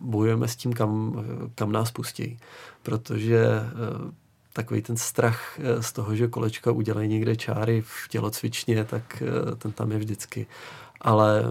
bojujeme 0.00 0.48
s 0.48 0.56
tím, 0.56 0.72
kam, 0.72 1.24
kam 1.54 1.72
nás 1.72 1.90
pustí. 1.90 2.38
Protože 2.82 3.46
takový 4.52 4.82
ten 4.82 4.96
strach 4.96 5.58
z 5.80 5.92
toho, 5.92 6.16
že 6.16 6.28
kolečka 6.28 6.72
udělají 6.72 7.08
někde 7.08 7.36
čáry 7.36 7.82
v 7.86 8.08
tělocvičně, 8.08 8.84
tak 8.84 9.22
ten 9.58 9.72
tam 9.72 9.92
je 9.92 9.98
vždycky. 9.98 10.46
Ale 11.00 11.44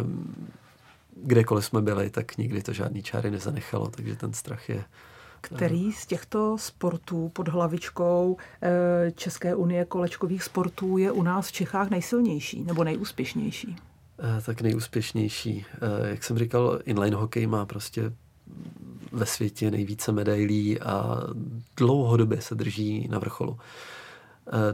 kdekoliv 1.24 1.66
jsme 1.66 1.82
byli, 1.82 2.10
tak 2.10 2.38
nikdy 2.38 2.62
to 2.62 2.74
žádný 2.74 3.04
čáry 3.04 3.32
nezanechalo, 3.32 3.88
takže 3.88 4.16
ten 4.16 4.34
strach 4.34 4.70
je, 4.70 4.84
který 5.42 5.92
z 5.92 6.06
těchto 6.06 6.58
sportů 6.58 7.30
pod 7.34 7.48
hlavičkou 7.48 8.38
eh, 8.62 9.12
České 9.12 9.56
unie 9.56 9.86
kolečkových 9.86 10.44
sportů 10.44 10.98
je 10.98 11.12
u 11.12 11.24
nás 11.24 11.48
v 11.48 11.52
Čechách 11.52 11.90
nejsilnější 11.90 12.64
nebo 12.64 12.84
nejúspěšnější? 12.84 13.76
Eh, 14.20 14.42
tak 14.42 14.62
nejúspěšnější. 14.62 15.66
Eh, 15.74 16.10
jak 16.10 16.24
jsem 16.24 16.38
říkal, 16.38 16.80
inline 16.86 17.16
hokej 17.16 17.48
má 17.48 17.66
prostě 17.66 18.14
ve 19.12 19.26
světě 19.26 19.72
nejvíce 19.72 20.12
medailí 20.12 20.80
a 20.80 21.18
dlouhodobě 21.78 22.42
se 22.42 22.56
drží 22.56 23.08
na 23.08 23.20
vrcholu. 23.20 23.58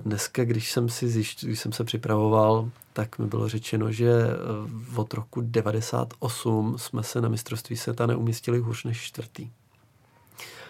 Dneska, 0.04 0.46
když 0.46 0.72
jsem, 0.72 0.90
si 0.90 1.08
zjišť, 1.08 1.46
když 1.46 1.60
jsem 1.60 1.72
se 1.72 1.84
připravoval, 1.84 2.70
tak 2.94 3.20
mi 3.20 3.26
bylo 3.26 3.50
řečeno, 3.50 3.92
že 3.92 4.12
od 4.96 5.14
roku 5.14 5.42
98 5.42 6.78
jsme 6.78 7.04
se 7.04 7.22
na 7.22 7.30
mistrovství 7.30 7.78
světa 7.78 8.06
neumístili 8.06 8.60
hůř 8.60 8.84
než 8.84 9.02
čtvrtý 9.02 9.50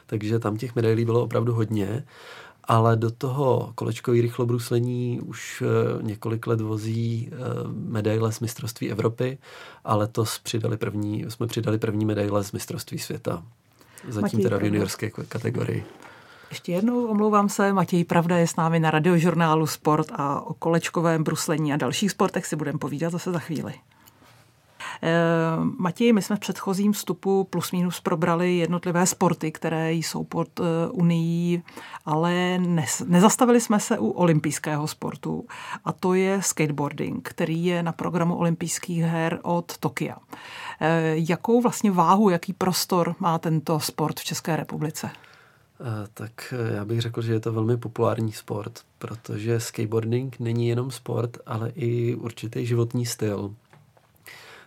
takže 0.05 0.39
tam 0.39 0.57
těch 0.57 0.75
medailí 0.75 1.05
bylo 1.05 1.23
opravdu 1.23 1.53
hodně. 1.53 2.03
Ale 2.63 2.95
do 2.95 3.11
toho 3.11 3.71
kolečkový 3.75 4.21
rychlobruslení 4.21 5.21
už 5.21 5.63
eh, 5.65 6.03
několik 6.03 6.47
let 6.47 6.61
vozí 6.61 7.29
eh, 7.31 7.35
medaile 7.67 8.31
z 8.31 8.39
mistrovství 8.39 8.91
Evropy 8.91 9.37
a 9.83 9.95
letos 9.95 10.39
přidali 10.39 10.77
první, 10.77 11.25
jsme 11.29 11.47
přidali 11.47 11.77
první 11.77 12.05
medaile 12.05 12.43
z 12.43 12.51
mistrovství 12.51 12.99
světa. 12.99 13.43
Zatím 14.07 14.21
Matěj, 14.21 14.43
teda 14.43 14.57
v 14.57 14.63
juniorské 14.63 15.09
kategorii. 15.09 15.85
Ještě 16.49 16.71
jednou 16.71 17.05
omlouvám 17.05 17.49
se, 17.49 17.73
Matěj 17.73 18.03
Pravda 18.03 18.37
je 18.37 18.47
s 18.47 18.55
námi 18.55 18.79
na 18.79 18.91
radiožurnálu 18.91 19.67
Sport 19.67 20.07
a 20.11 20.41
o 20.41 20.53
kolečkovém 20.53 21.23
bruslení 21.23 21.73
a 21.73 21.77
dalších 21.77 22.11
sportech 22.11 22.45
si 22.45 22.55
budeme 22.55 22.79
povídat 22.79 23.11
zase 23.11 23.31
za 23.31 23.39
chvíli. 23.39 23.73
Eh, 25.01 25.11
Matěj, 25.77 26.13
my 26.13 26.21
jsme 26.21 26.35
v 26.35 26.39
předchozím 26.39 26.93
vstupu 26.93 27.43
plus 27.43 27.71
minus 27.71 27.99
probrali 27.99 28.57
jednotlivé 28.57 29.05
sporty, 29.05 29.51
které 29.51 29.93
jsou 29.93 30.23
pod 30.23 30.59
eh, 30.59 30.63
Unii, 30.91 31.63
ale 32.05 32.57
nezastavili 33.05 33.61
jsme 33.61 33.79
se 33.79 33.99
u 33.99 34.09
olympijského 34.09 34.87
sportu 34.87 35.45
a 35.85 35.91
to 35.91 36.13
je 36.13 36.41
skateboarding, 36.41 37.29
který 37.29 37.65
je 37.65 37.83
na 37.83 37.91
programu 37.91 38.35
olympijských 38.35 39.03
her 39.03 39.39
od 39.43 39.77
Tokia. 39.77 40.17
Eh, 40.81 41.13
jakou 41.15 41.61
vlastně 41.61 41.91
váhu, 41.91 42.29
jaký 42.29 42.53
prostor 42.53 43.15
má 43.19 43.39
tento 43.39 43.79
sport 43.79 44.19
v 44.19 44.23
České 44.23 44.55
republice? 44.55 45.09
Tak 46.13 46.53
já 46.73 46.85
bych 46.85 47.01
řekl, 47.01 47.21
že 47.21 47.33
je 47.33 47.39
to 47.39 47.53
velmi 47.53 47.77
populární 47.77 48.31
sport, 48.31 48.79
protože 48.97 49.59
skateboarding 49.59 50.39
není 50.39 50.67
jenom 50.67 50.91
sport, 50.91 51.37
ale 51.45 51.69
i 51.69 52.15
určitý 52.15 52.65
životní 52.65 53.05
styl. 53.05 53.53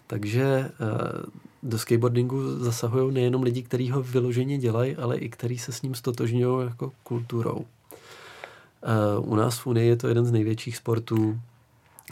Takže 0.09 0.45
eh, 0.45 0.71
do 1.63 1.79
skateboardingu 1.79 2.59
zasahují 2.59 3.15
nejenom 3.15 3.43
lidi, 3.43 3.63
kteří 3.63 3.91
ho 3.91 4.03
vyloženě 4.03 4.59
dělají, 4.59 4.97
ale 4.97 5.19
i 5.19 5.29
kteří 5.29 5.59
se 5.59 5.73
s 5.73 5.83
ním 5.83 5.95
stotožňují 5.95 6.67
jako 6.69 6.93
kulturou. 7.03 7.65
Eh, 8.83 9.19
u 9.19 9.35
nás 9.35 9.59
v 9.59 9.67
Unii 9.67 9.89
je 9.89 9.97
to 9.97 10.09
jeden 10.09 10.25
z 10.25 10.33
největších 10.33 10.77
sportů. 10.77 11.41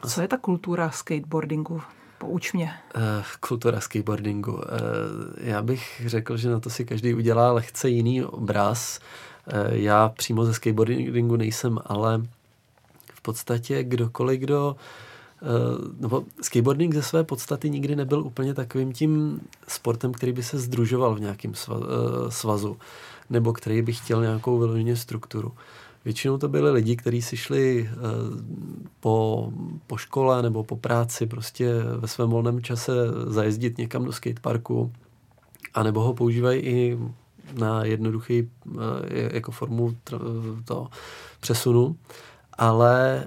Co 0.09 0.21
je 0.21 0.29
ta 0.29 0.37
kultura 0.37 0.91
skateboardingu? 0.91 1.83
Pouč 2.19 2.53
mě. 2.53 2.73
Uh, 2.97 3.03
kultura 3.41 3.81
skateboardingu. 3.81 4.61
Já 5.41 5.62
bych 5.62 6.03
řekl, 6.07 6.37
že 6.37 6.50
na 6.50 6.61
to 6.61 6.71
si 6.71 6.85
každý 6.85 7.15
udělá 7.15 7.53
lehce 7.53 7.88
jiný 7.88 8.25
obraz. 8.25 9.00
Já 9.69 10.09
přímo 10.09 10.45
ze 10.45 10.55
skateboardingu 10.55 11.37
nejsem, 11.37 11.79
ale 11.87 12.23
v 13.15 13.21
podstatě 13.21 13.85
kdokoliv, 13.85 14.41
kdo 14.41 14.69
uh, 14.71 14.76
Eh, 14.76 15.06
nebo 16.00 16.25
skateboarding 16.43 16.95
ze 16.95 17.02
své 17.02 17.25
podstaty 17.25 17.71
nikdy 17.71 17.97
nebyl 17.97 18.21
úplně 18.21 18.55
takovým 18.55 18.93
tím 18.93 19.40
sportem, 19.69 20.12
který 20.12 20.33
by 20.33 20.43
se 20.43 20.59
združoval 20.59 21.14
v 21.14 21.21
nějakém 21.21 21.52
eh, 21.52 21.75
svazu, 22.28 22.76
nebo 23.31 23.52
který 23.52 23.83
by 23.83 23.93
chtěl 23.93 24.23
nějakou 24.23 24.59
vyloženě 24.59 24.97
strukturu. 24.97 25.52
Většinou 26.05 26.38
to 26.38 26.49
byli 26.49 26.71
lidi, 26.71 26.97
kteří 26.97 27.23
si 27.23 27.37
šli 27.37 27.90
eh, 27.90 27.97
po, 29.00 29.49
po 29.87 29.97
škole 29.97 30.43
nebo 30.43 30.65
po 30.65 30.76
práci 30.76 31.26
prostě 31.26 31.75
ve 31.99 32.08
svém 32.08 32.30
volném 32.30 32.63
čase 32.63 32.93
zajezdit 33.26 33.78
někam 33.78 34.04
do 34.04 34.13
skateparku, 34.13 34.93
anebo 35.75 36.00
ho 36.00 36.15
používají 36.15 36.61
i 36.61 36.99
na 37.58 37.84
jednoduchý 37.84 38.50
jako 39.32 39.52
formu 39.52 39.97
to 40.65 40.89
přesunu, 41.41 41.97
ale 42.58 43.25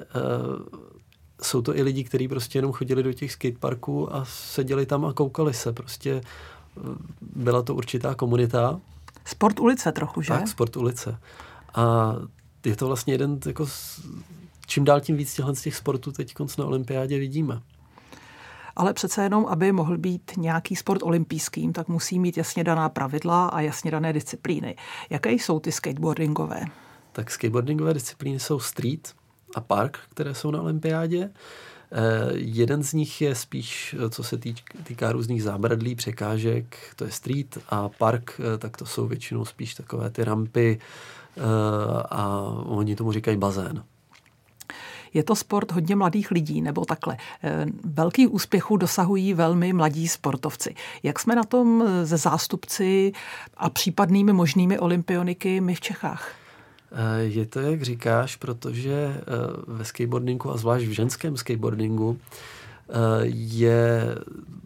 jsou 1.41 1.62
to 1.62 1.78
i 1.78 1.82
lidi, 1.82 2.04
kteří 2.04 2.28
prostě 2.28 2.58
jenom 2.58 2.71
chodili 2.71 3.04
do 3.04 3.13
těch 3.13 3.32
skateparků 3.32 4.15
a 4.15 4.25
seděli 4.25 4.86
tam 4.86 5.06
a 5.06 5.13
koukali 5.13 5.54
se. 5.54 5.73
Prostě 5.73 6.21
eh, 6.21 6.82
byla 7.21 7.62
to 7.62 7.75
určitá 7.75 8.15
komunita. 8.15 8.80
Sport 9.25 9.60
ulice 9.60 9.91
trochu, 9.91 10.21
že? 10.21 10.30
Tak, 10.30 10.47
sport 10.47 10.78
ulice. 10.78 11.19
A 11.75 12.15
je 12.65 12.75
to 12.75 12.88
vlastně 12.88 13.13
jeden, 13.13 13.39
jako, 13.45 13.67
čím 14.67 14.84
dál 14.84 15.02
tím 15.02 15.17
víc 15.17 15.34
těchto 15.34 15.56
z 15.56 15.62
těch 15.62 15.75
sportů 15.75 16.12
teď 16.12 16.34
na 16.58 16.65
olympiádě 16.65 17.19
vidíme. 17.19 17.62
Ale 18.75 18.93
přece 18.93 19.23
jenom, 19.23 19.45
aby 19.45 19.71
mohl 19.71 19.97
být 19.97 20.32
nějaký 20.38 20.75
sport 20.75 21.04
olympijským, 21.04 21.73
tak 21.73 21.88
musí 21.88 22.19
mít 22.19 22.38
jasně 22.38 22.63
daná 22.63 22.89
pravidla 22.89 23.47
a 23.47 23.62
jasně 23.62 23.91
dané 23.91 24.13
disciplíny. 24.13 24.75
Jaké 25.10 25.32
jsou 25.32 25.60
ty 25.60 25.71
skateboardingové? 25.71 26.65
Tak 27.12 27.32
skateboardingové 27.32 27.93
disciplíny 27.93 28.39
jsou 28.39 28.60
street, 28.60 29.13
a 29.55 29.62
park, 29.62 29.99
které 30.09 30.35
jsou 30.35 30.51
na 30.51 30.62
olympiádě. 30.62 31.29
Eh, 31.91 32.31
jeden 32.33 32.83
z 32.83 32.93
nich 32.93 33.21
je 33.21 33.35
spíš, 33.35 33.95
co 34.09 34.23
se 34.23 34.38
týká 34.83 35.12
různých 35.12 35.43
zábradlí, 35.43 35.95
překážek, 35.95 36.77
to 36.95 37.05
je 37.05 37.12
street 37.12 37.57
a 37.69 37.89
park, 37.89 38.41
eh, 38.53 38.57
tak 38.57 38.77
to 38.77 38.85
jsou 38.85 39.07
většinou 39.07 39.45
spíš 39.45 39.75
takové 39.75 40.09
ty 40.09 40.23
rampy 40.23 40.79
eh, 41.38 41.41
a 42.09 42.39
oni 42.65 42.95
tomu 42.95 43.12
říkají 43.12 43.38
bazén. 43.38 43.83
Je 45.13 45.23
to 45.23 45.35
sport 45.35 45.71
hodně 45.71 45.95
mladých 45.95 46.31
lidí, 46.31 46.62
nebo 46.62 46.85
takhle. 46.85 47.17
Velký 47.83 48.27
úspěchů 48.27 48.77
dosahují 48.77 49.33
velmi 49.33 49.73
mladí 49.73 50.07
sportovci. 50.07 50.75
Jak 51.03 51.19
jsme 51.19 51.35
na 51.35 51.43
tom 51.43 51.83
ze 52.03 52.17
zástupci 52.17 53.12
a 53.57 53.69
případnými 53.69 54.33
možnými 54.33 54.79
olympioniky 54.79 55.62
my 55.62 55.75
v 55.75 55.81
Čechách? 55.81 56.31
Eh, 56.91 57.23
je 57.23 57.45
to, 57.45 57.60
jak 57.60 57.82
říkáš, 57.82 58.36
protože 58.36 58.93
eh, 58.93 59.23
ve 59.67 59.86
skateboardingu 59.86 60.52
a 60.52 60.58
zvlášť 60.58 60.86
v 60.86 60.91
ženském 60.91 61.38
skateboardingu 61.38 62.17
eh, 62.89 62.93
je 63.25 64.15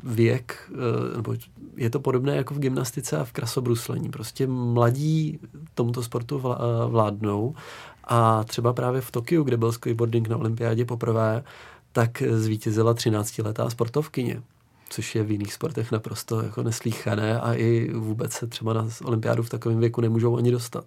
věk, 0.04 0.72
nebo 1.16 1.36
je 1.76 1.90
to 1.90 2.00
podobné 2.00 2.36
jako 2.36 2.54
v 2.54 2.60
gymnastice 2.60 3.18
a 3.18 3.24
v 3.24 3.32
krasobruslení. 3.32 4.10
Prostě 4.10 4.48
mladí 4.48 5.40
tomuto 5.76 6.04
sportu 6.04 6.44
vládnou 6.88 7.56
a 8.04 8.44
třeba 8.44 8.74
právě 8.74 9.02
v 9.02 9.12
Tokiu, 9.12 9.44
kde 9.44 9.58
byl 9.58 9.72
skateboarding 9.72 10.28
na 10.28 10.38
olympiádě 10.38 10.86
poprvé, 10.86 11.44
tak 11.92 12.22
zvítězila 12.22 12.94
13-letá 12.94 13.70
sportovkyně 13.70 14.42
což 14.90 15.16
je 15.16 15.24
v 15.24 15.32
jiných 15.32 15.54
sportech 15.54 15.92
naprosto 15.92 16.42
jako 16.42 16.64
neslíchané 16.64 17.40
a 17.40 17.54
i 17.54 17.92
vůbec 17.94 18.32
se 18.32 18.48
třeba 18.48 18.74
na 18.74 18.88
olympiádu 19.04 19.44
v 19.44 19.50
takovém 19.50 19.80
věku 19.80 20.02
nemůžou 20.02 20.38
ani 20.38 20.52
dostat 20.52 20.86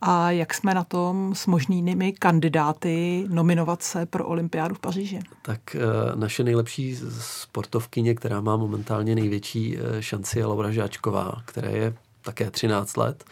a 0.00 0.30
jak 0.30 0.54
jsme 0.54 0.74
na 0.74 0.84
tom 0.84 1.34
s 1.34 1.46
možnými 1.46 2.12
kandidáty 2.12 3.26
nominovat 3.28 3.82
se 3.82 4.06
pro 4.06 4.26
olympiádu 4.26 4.74
v 4.74 4.78
Paříži? 4.78 5.20
Tak 5.42 5.76
eh, 5.76 5.80
naše 6.14 6.44
nejlepší 6.44 6.98
sportovkyně, 7.20 8.14
která 8.14 8.40
má 8.40 8.56
momentálně 8.56 9.14
největší 9.14 9.78
eh, 9.78 10.02
šanci, 10.02 10.38
je 10.38 10.46
Laura 10.46 10.70
Žáčková, 10.70 11.42
která 11.44 11.68
je 11.68 11.94
také 12.22 12.50
13 12.50 12.96
let. 12.96 13.24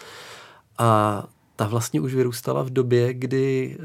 A 0.78 1.24
ta 1.56 1.66
vlastně 1.66 2.00
už 2.00 2.14
vyrůstala 2.14 2.62
v 2.62 2.70
době, 2.70 3.14
kdy 3.14 3.76
uh, 3.78 3.84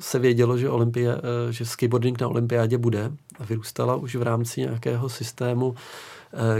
se 0.00 0.18
vědělo, 0.18 0.58
že, 0.58 0.70
olympia, 0.70 1.16
že 1.50 1.64
skateboarding 1.64 2.20
na 2.20 2.28
olympiádě 2.28 2.78
bude. 2.78 3.12
A 3.38 3.44
vyrůstala 3.44 3.96
už 3.96 4.14
v 4.14 4.22
rámci 4.22 4.60
nějakého 4.60 5.08
systému, 5.08 5.74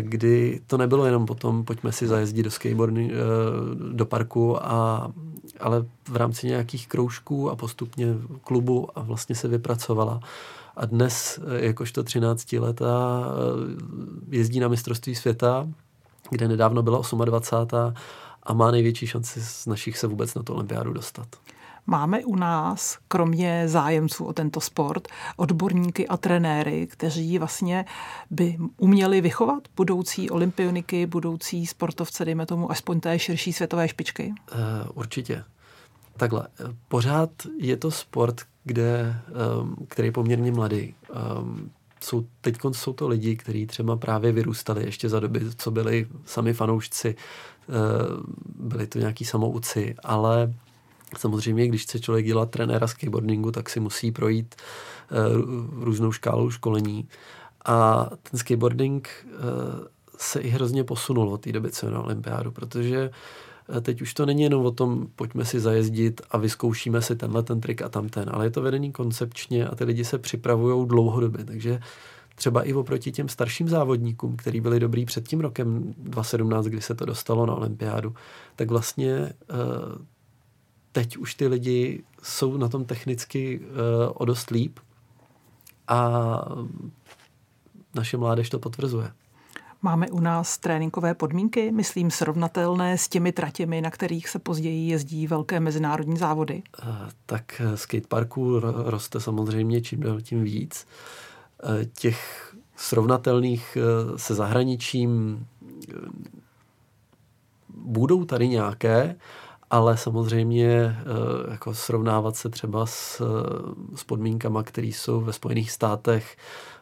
kdy 0.01 0.61
to 0.67 0.79
nebylo 0.79 1.05
jenom 1.05 1.27
potom, 1.27 1.65
pojďme 1.65 1.93
si 1.93 2.07
zajezdit 2.07 2.45
do 2.45 2.51
skateboarding, 2.51 3.13
uh, 3.13 3.17
do 3.93 4.07
parku 4.07 4.67
a 4.67 5.09
ale 5.61 5.85
v 6.09 6.17
rámci 6.17 6.47
nějakých 6.47 6.89
kroužků 6.89 7.51
a 7.51 7.57
postupně 7.57 8.07
klubu 8.43 8.99
a 8.99 9.03
vlastně 9.03 9.35
se 9.35 9.49
vypracovala. 9.49 10.21
A 10.77 10.87
dnes, 10.87 11.41
eh, 11.43 11.65
jakožto 11.67 12.03
13 12.03 12.59
leta, 12.59 13.25
eh, 13.27 14.37
jezdí 14.37 14.61
na 14.61 14.69
mistrovství 14.69 15.15
světa, 15.15 15.69
kde 16.31 16.49
nedávno 16.49 16.83
byla 16.83 17.03
28. 17.25 17.95
a 18.43 18.53
má 18.53 18.71
největší 18.71 19.07
šanci 19.07 19.41
z 19.43 19.67
našich 19.67 19.99
se 19.99 20.07
vůbec 20.07 20.35
na 20.35 20.43
tu 20.43 20.55
olympiádu 20.55 20.93
dostat. 20.93 21.27
Máme 21.87 22.25
u 22.25 22.37
nás, 22.37 22.99
kromě 23.09 23.68
zájemců 23.68 24.25
o 24.25 24.33
tento 24.33 24.61
sport, 24.61 25.09
odborníky 25.37 26.09
a 26.09 26.16
trenéry, 26.16 26.87
kteří 26.87 27.38
vlastně 27.38 27.85
by 28.31 28.59
uměli 28.77 29.20
vychovat 29.20 29.62
budoucí 29.77 30.31
olympioniky, 30.31 31.07
budoucí 31.07 31.66
sportovce, 31.66 32.25
dejme 32.25 32.47
tomu, 32.47 32.70
aspoň 32.70 33.01
té 33.01 33.18
širší 33.18 33.53
světové 33.53 33.88
špičky? 33.88 34.35
Uh, 34.53 34.59
určitě. 34.94 35.44
Takhle, 36.16 36.49
pořád 36.88 37.31
je 37.59 37.77
to 37.77 37.90
sport, 37.90 38.40
kde, 38.64 39.16
um, 39.61 39.77
který 39.88 40.09
je 40.09 40.12
poměrně 40.12 40.53
mladý. 40.53 40.94
Um, 41.38 41.70
jsou, 42.01 42.27
teď 42.40 42.57
jsou 42.73 42.92
to 42.92 43.09
lidi, 43.09 43.37
kteří 43.37 43.66
třeba 43.66 43.97
právě 43.97 44.33
vyrůstali 44.33 44.85
ještě 44.85 45.09
za 45.09 45.20
doby, 45.20 45.40
co 45.57 45.70
byli 45.70 46.07
sami 46.25 46.53
fanoušci, 46.53 47.14
uh, 47.68 47.75
byli 48.68 48.87
to 48.87 48.99
nějaký 48.99 49.25
samouci, 49.25 49.94
ale 50.05 50.55
Samozřejmě, 51.18 51.68
když 51.68 51.83
chce 51.83 52.00
člověk 52.00 52.27
dělat 52.27 52.50
trenéra 52.50 52.87
skateboardingu, 52.87 53.50
tak 53.50 53.70
si 53.70 53.81
musí 53.81 54.12
projít 54.12 54.55
uh, 54.55 55.85
různou 55.85 56.12
škálu 56.12 56.50
školení. 56.50 57.09
A 57.64 58.11
ten 58.31 58.38
skateboarding 58.38 59.09
uh, 59.24 59.40
se 60.18 60.40
i 60.40 60.48
hrozně 60.48 60.85
posunul 60.85 61.29
od 61.29 61.40
té 61.40 61.53
doby, 61.53 61.70
co 61.70 61.90
na 61.90 62.00
olympiádu, 62.03 62.50
protože 62.53 63.11
uh, 63.11 63.81
teď 63.81 64.03
už 64.03 64.14
to 64.14 64.27
není 64.27 64.42
jenom 64.42 64.66
o 64.66 64.70
tom, 64.70 65.07
pojďme 65.16 65.44
si 65.44 65.61
zajezdit 65.61 66.20
a 66.31 66.38
vyzkoušíme 66.38 67.03
si 67.03 67.16
tenhle 67.16 67.42
ten 67.42 67.61
trik 67.61 67.83
a 67.83 67.88
tam 67.88 68.09
ten, 68.09 68.31
ale 68.33 68.46
je 68.46 68.50
to 68.50 68.62
vedený 68.62 68.92
koncepčně 68.92 69.66
a 69.66 69.74
ty 69.74 69.85
lidi 69.85 70.05
se 70.05 70.18
připravují 70.18 70.88
dlouhodobě, 70.88 71.44
takže 71.44 71.81
třeba 72.35 72.62
i 72.62 72.72
oproti 72.72 73.12
těm 73.12 73.29
starším 73.29 73.68
závodníkům, 73.68 74.37
kteří 74.37 74.61
byli 74.61 74.81
dobrý 74.81 75.05
před 75.05 75.29
tím 75.29 75.40
rokem 75.40 75.94
2017, 75.96 76.66
kdy 76.66 76.81
se 76.81 76.94
to 76.94 77.05
dostalo 77.05 77.46
na 77.46 77.55
olympiádu, 77.55 78.14
tak 78.57 78.70
vlastně 78.70 79.33
teď 80.94 81.16
už 81.16 81.35
ty 81.35 81.46
lidi 81.46 82.02
jsou 82.22 82.57
na 82.57 82.68
tom 82.68 82.85
technicky 82.85 83.61
uh, 83.61 83.66
o 84.14 84.24
dost 84.24 84.50
líp 84.50 84.78
a 85.88 86.30
naše 87.94 88.16
mládež 88.16 88.50
to 88.50 88.59
potvrzuje. 88.59 89.12
Máme 89.83 90.09
u 90.09 90.20
nás 90.20 90.59
tréninkové 90.59 91.14
podmínky, 91.14 91.72
myslím, 91.72 92.11
srovnatelné 92.11 92.98
s 92.98 93.09
těmi 93.09 93.33
tratěmi, 93.33 93.80
na 93.80 93.90
kterých 93.90 94.28
se 94.28 94.38
později 94.38 94.88
jezdí 94.88 95.26
velké 95.26 95.61
mezinárodní 95.61 96.16
závody? 96.16 96.62
Uh, 96.83 96.88
tak 97.26 97.61
eh, 97.61 97.76
skateparků 97.76 98.61
roste 98.61 99.20
samozřejmě 99.20 99.80
čím 99.80 100.00
dál 100.00 100.20
tím 100.20 100.42
víc. 100.42 100.87
Těch 101.98 102.54
srovnatelných 102.76 103.78
se 104.16 104.35
zahraničím 104.35 105.46
budou 107.76 108.24
tady 108.24 108.48
nějaké, 108.48 109.16
ale 109.70 109.96
samozřejmě 109.96 110.68
eh, 110.68 111.50
jako 111.50 111.74
srovnávat 111.74 112.37
se 112.37 112.48
třeba 112.48 112.87
s, 112.87 113.20
eh, 113.20 113.96
s 113.96 114.05
podmínkama, 114.05 114.62
které 114.62 114.87
jsou 114.87 115.20
ve 115.20 115.33
Spojených 115.33 115.70
státech, 115.70 116.37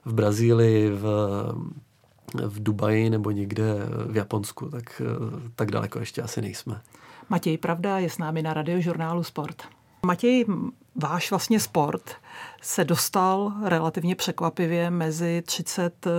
v 0.04 0.14
Brazílii, 0.14 0.90
v, 0.90 1.04
v 2.34 2.62
Dubaji 2.62 3.10
nebo 3.10 3.30
někde 3.30 3.74
v 4.06 4.16
Japonsku, 4.16 4.68
tak, 4.68 5.02
eh, 5.04 5.50
tak 5.56 5.70
daleko 5.70 5.98
ještě 5.98 6.22
asi 6.22 6.42
nejsme. 6.42 6.80
Matěj 7.28 7.58
Pravda 7.58 7.98
je 7.98 8.10
s 8.10 8.18
námi 8.18 8.42
na 8.42 8.54
radiožurnálu 8.54 9.22
Sport. 9.22 9.62
Matěj, 10.06 10.44
váš 10.94 11.30
vlastně 11.30 11.60
sport 11.60 12.16
se 12.62 12.84
dostal 12.84 13.52
relativně 13.64 14.14
překvapivě 14.14 14.90
mezi 14.90 15.42
30 15.46 16.06
eh, 16.06 16.10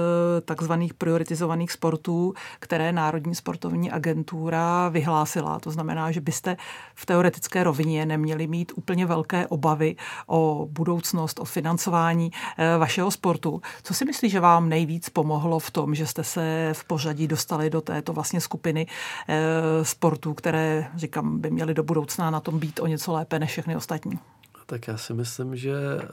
takzvaných 0.41 0.93
prioritizovaných 0.93 1.71
sportů, 1.71 2.33
které 2.59 2.91
Národní 2.91 3.35
sportovní 3.35 3.91
agentura 3.91 4.89
vyhlásila. 4.89 5.59
To 5.59 5.71
znamená, 5.71 6.11
že 6.11 6.21
byste 6.21 6.57
v 6.95 7.05
teoretické 7.05 7.63
rovině 7.63 8.05
neměli 8.05 8.47
mít 8.47 8.71
úplně 8.75 9.05
velké 9.05 9.47
obavy 9.47 9.95
o 10.27 10.67
budoucnost, 10.71 11.39
o 11.39 11.45
financování 11.45 12.31
eh, 12.57 12.77
vašeho 12.77 13.11
sportu. 13.11 13.61
Co 13.83 13.93
si 13.93 14.05
myslíš, 14.05 14.31
že 14.31 14.39
vám 14.39 14.69
nejvíc 14.69 15.09
pomohlo 15.09 15.59
v 15.59 15.71
tom, 15.71 15.95
že 15.95 16.07
jste 16.07 16.23
se 16.23 16.69
v 16.73 16.83
pořadí 16.83 17.27
dostali 17.27 17.69
do 17.69 17.81
této 17.81 18.13
vlastně 18.13 18.41
skupiny 18.41 18.87
eh, 19.27 19.85
sportů, 19.85 20.33
které, 20.33 20.87
říkám, 20.95 21.39
by 21.39 21.51
měly 21.51 21.73
do 21.73 21.83
budoucna 21.83 22.29
na 22.29 22.39
tom 22.39 22.59
být 22.59 22.79
o 22.79 22.87
něco 22.87 23.13
lépe 23.13 23.39
než 23.39 23.49
všechny 23.51 23.75
ostatní? 23.75 24.19
Tak 24.65 24.87
já 24.87 24.97
si 24.97 25.13
myslím, 25.13 25.55
že 25.55 25.73
eh, 25.73 26.07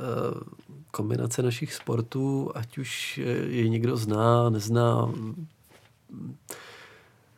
kombinace 0.90 1.42
našich 1.42 1.74
sportů, 1.74 2.50
ať 2.54 2.78
už 2.78 3.18
je 3.46 3.68
někdo 3.68 3.96
zná, 3.96 4.50
nezná, 4.50 5.12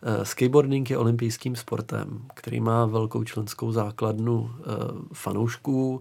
eh, 0.03 0.25
Skateboarding 0.25 0.91
je 0.91 0.99
olympijským 0.99 1.57
sportem, 1.57 2.23
který 2.35 2.61
má 2.61 2.87
velkou 2.87 3.25
členskou 3.25 3.73
základnu 3.73 4.51
eh, 4.51 4.63
fanoušků. 5.13 6.01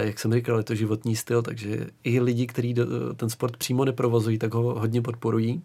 Jak 0.00 0.18
jsem 0.18 0.34
říkal, 0.34 0.58
je 0.58 0.64
to 0.64 0.74
životní 0.74 1.16
styl, 1.16 1.42
takže 1.42 1.86
i 2.04 2.20
lidi, 2.20 2.46
kteří 2.46 2.74
ten 3.16 3.30
sport 3.30 3.56
přímo 3.56 3.84
neprovozují, 3.84 4.38
tak 4.38 4.54
ho 4.54 4.62
hodně 4.62 5.02
podporují. 5.02 5.62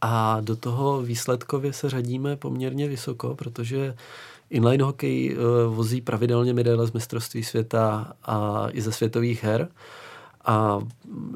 A 0.00 0.40
do 0.40 0.56
toho 0.56 1.02
výsledkově 1.02 1.72
se 1.72 1.90
řadíme 1.90 2.36
poměrně 2.36 2.88
vysoko, 2.88 3.34
protože 3.34 3.94
Inline 4.50 4.84
hokej 4.84 5.36
uh, 5.36 5.74
vozí 5.74 6.00
pravidelně 6.00 6.54
medaile 6.54 6.86
z 6.86 6.92
mistrovství 6.92 7.44
světa 7.44 8.12
a 8.22 8.66
i 8.70 8.80
ze 8.80 8.92
světových 8.92 9.44
her. 9.44 9.68
A 10.44 10.78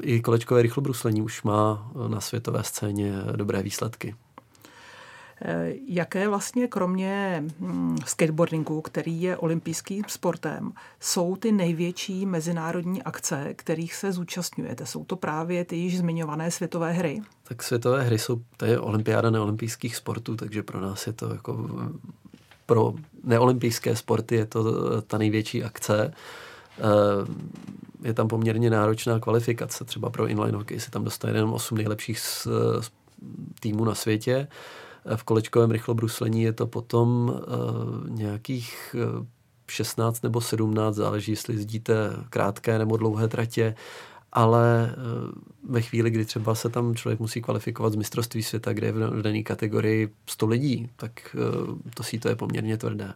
i 0.01 0.21
kolečkové 0.21 0.61
rychlobruslení 0.61 1.21
už 1.21 1.43
má 1.43 1.91
na 2.07 2.19
světové 2.21 2.63
scéně 2.63 3.13
dobré 3.35 3.63
výsledky. 3.63 4.15
Eh, 5.41 5.73
jaké 5.87 6.27
vlastně 6.27 6.67
kromě 6.67 7.43
hm, 7.59 7.97
skateboardingu, 8.05 8.81
který 8.81 9.21
je 9.21 9.37
olympijským 9.37 10.03
sportem, 10.07 10.71
jsou 10.99 11.35
ty 11.35 11.51
největší 11.51 12.25
mezinárodní 12.25 13.03
akce, 13.03 13.53
kterých 13.53 13.95
se 13.95 14.11
zúčastňujete? 14.11 14.85
Jsou 14.85 15.03
to 15.03 15.15
právě 15.15 15.65
ty 15.65 15.75
již 15.75 15.97
zmiňované 15.97 16.51
světové 16.51 16.91
hry? 16.91 17.21
Tak 17.43 17.63
světové 17.63 18.03
hry 18.03 18.19
jsou, 18.19 18.41
to 18.57 18.65
je 18.65 18.79
olympiáda 18.79 19.29
neolympijských 19.29 19.95
sportů, 19.95 20.35
takže 20.35 20.63
pro 20.63 20.81
nás 20.81 21.07
je 21.07 21.13
to 21.13 21.33
jako 21.33 21.69
pro 22.69 22.93
neolympijské 23.23 23.95
sporty 23.95 24.35
je 24.35 24.45
to 24.45 24.61
eh, 24.67 25.01
ta 25.01 25.17
největší 25.17 25.63
akce. 25.63 26.13
Eh, 26.77 26.83
je 28.07 28.13
tam 28.13 28.27
poměrně 28.27 28.69
náročná 28.69 29.19
kvalifikace. 29.19 29.85
Třeba 29.85 30.09
pro 30.09 30.27
inline 30.27 30.57
hockey 30.57 30.79
se 30.79 30.91
tam 30.91 31.03
dostane 31.03 31.33
jenom 31.33 31.53
8 31.53 31.77
nejlepších 31.77 32.19
z, 32.19 32.47
z 32.81 32.91
týmů 33.59 33.85
na 33.85 33.95
světě. 33.95 34.47
Eh, 35.05 35.17
v 35.17 35.23
kolečkovém 35.23 35.71
rychlobruslení 35.71 36.43
je 36.43 36.53
to 36.53 36.67
potom 36.67 37.39
nějakých 38.07 38.95
16 39.67 40.21
nebo 40.21 40.41
17, 40.41 40.95
záleží, 40.95 41.31
jestli 41.31 41.53
jezdíte 41.53 41.93
krátké 42.29 42.77
nebo 42.77 42.97
dlouhé 42.97 43.27
tratě 43.27 43.75
ale 44.31 44.89
eh, 44.91 44.95
ve 45.69 45.81
chvíli, 45.81 46.09
kdy 46.09 46.25
třeba 46.25 46.55
se 46.55 46.69
tam 46.69 46.95
člověk 46.95 47.19
musí 47.19 47.41
kvalifikovat 47.41 47.93
z 47.93 47.95
mistrovství 47.95 48.43
světa, 48.43 48.73
kde 48.73 48.87
je 48.87 48.91
v 48.91 49.21
dané 49.21 49.43
kategorii 49.43 50.13
100 50.25 50.47
lidí, 50.47 50.89
tak 50.95 51.35
eh, 51.35 51.91
to 51.93 52.03
si 52.03 52.19
to 52.19 52.29
je 52.29 52.35
poměrně 52.35 52.77
tvrdé. 52.77 53.13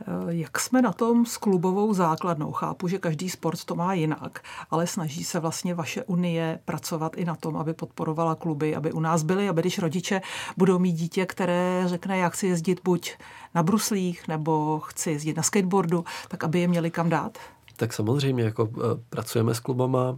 Eh, 0.00 0.04
jak 0.28 0.60
jsme 0.60 0.82
na 0.82 0.92
tom 0.92 1.26
s 1.26 1.36
klubovou 1.36 1.94
základnou? 1.94 2.52
Chápu, 2.52 2.88
že 2.88 2.98
každý 2.98 3.30
sport 3.30 3.64
to 3.64 3.74
má 3.74 3.94
jinak, 3.94 4.44
ale 4.70 4.86
snaží 4.86 5.24
se 5.24 5.40
vlastně 5.40 5.74
vaše 5.74 6.04
unie 6.04 6.58
pracovat 6.64 7.16
i 7.16 7.24
na 7.24 7.34
tom, 7.34 7.56
aby 7.56 7.74
podporovala 7.74 8.34
kluby, 8.34 8.76
aby 8.76 8.92
u 8.92 9.00
nás 9.00 9.22
byly, 9.22 9.48
aby 9.48 9.60
když 9.62 9.78
rodiče 9.78 10.20
budou 10.56 10.78
mít 10.78 10.92
dítě, 10.92 11.26
které 11.26 11.82
řekne, 11.86 12.18
já 12.18 12.28
chci 12.28 12.46
jezdit 12.46 12.80
buď 12.84 13.12
na 13.54 13.62
bruslích 13.62 14.28
nebo 14.28 14.80
chci 14.80 15.10
jezdit 15.10 15.36
na 15.36 15.42
skateboardu, 15.42 16.04
tak 16.28 16.44
aby 16.44 16.60
je 16.60 16.68
měli 16.68 16.90
kam 16.90 17.08
dát? 17.08 17.38
Tak 17.82 17.92
samozřejmě 17.92 18.44
jako 18.44 18.64
uh, 18.64 18.82
pracujeme 19.08 19.54
s 19.54 19.60
klubama 19.60 20.10
uh, 20.10 20.16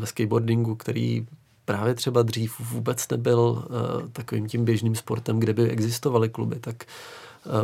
ve 0.00 0.06
skateboardingu, 0.06 0.74
který 0.74 1.26
právě 1.64 1.94
třeba 1.94 2.22
dřív 2.22 2.60
vůbec 2.60 3.08
nebyl 3.08 3.40
uh, 3.40 4.08
takovým 4.12 4.48
tím 4.48 4.64
běžným 4.64 4.94
sportem, 4.94 5.40
kde 5.40 5.52
by 5.52 5.70
existovaly 5.70 6.28
kluby, 6.28 6.58
tak 6.60 6.84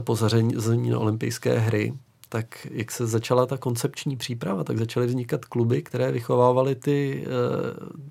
po 0.01 0.17
zařazení 0.17 0.91
na 0.91 0.99
olympijské 0.99 1.59
hry, 1.59 1.95
tak 2.29 2.67
jak 2.71 2.91
se 2.91 3.07
začala 3.07 3.47
ta 3.47 3.57
koncepční 3.57 4.17
příprava, 4.17 4.65
tak 4.65 4.79
začaly 4.79 5.07
vznikat 5.07 5.45
kluby, 5.45 5.83
které 5.83 6.13
vychovávaly 6.13 6.75
ty, 6.75 7.27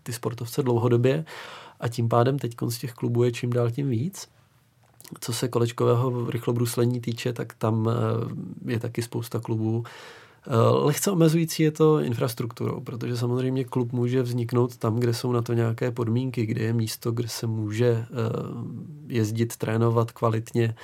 ty 0.04 0.14
sportovce 0.14 0.64
dlouhodobě 0.64 1.26
a 1.80 1.88
tím 1.88 2.10
pádem 2.10 2.40
teď 2.40 2.56
z 2.70 2.78
těch 2.78 2.94
klubů 2.94 3.24
je 3.24 3.32
čím 3.32 3.50
dál 3.50 3.72
tím 3.72 3.90
víc. 3.90 4.28
Co 5.20 5.34
se 5.34 5.48
kolečkového 5.48 6.32
rychlobruslení 6.32 7.02
týče, 7.02 7.34
tak 7.34 7.54
tam 7.54 7.90
je 8.66 8.80
taky 8.80 9.02
spousta 9.02 9.40
klubů, 9.40 9.84
Eh, 9.84 10.27
lehce 10.84 11.12
omezující 11.12 11.64
je 11.64 11.72
to 11.72 12.00
infrastrukturou, 12.00 12.80
protože 12.80 13.18
samozřejmě 13.18 13.64
klub 13.64 13.92
může 13.92 14.22
vzniknout 14.22 14.78
tam, 14.78 15.00
kde 15.00 15.14
jsou 15.14 15.32
na 15.32 15.42
to 15.42 15.54
nějaké 15.54 15.92
podmínky, 15.92 16.46
kde 16.46 16.62
je 16.62 16.74
místo, 16.74 17.12
kde 17.12 17.28
se 17.28 17.48
může 17.48 17.88
eh, 17.88 18.06
jezdit, 19.08 19.56
trénovat 19.56 20.12
kvalitně 20.12 20.76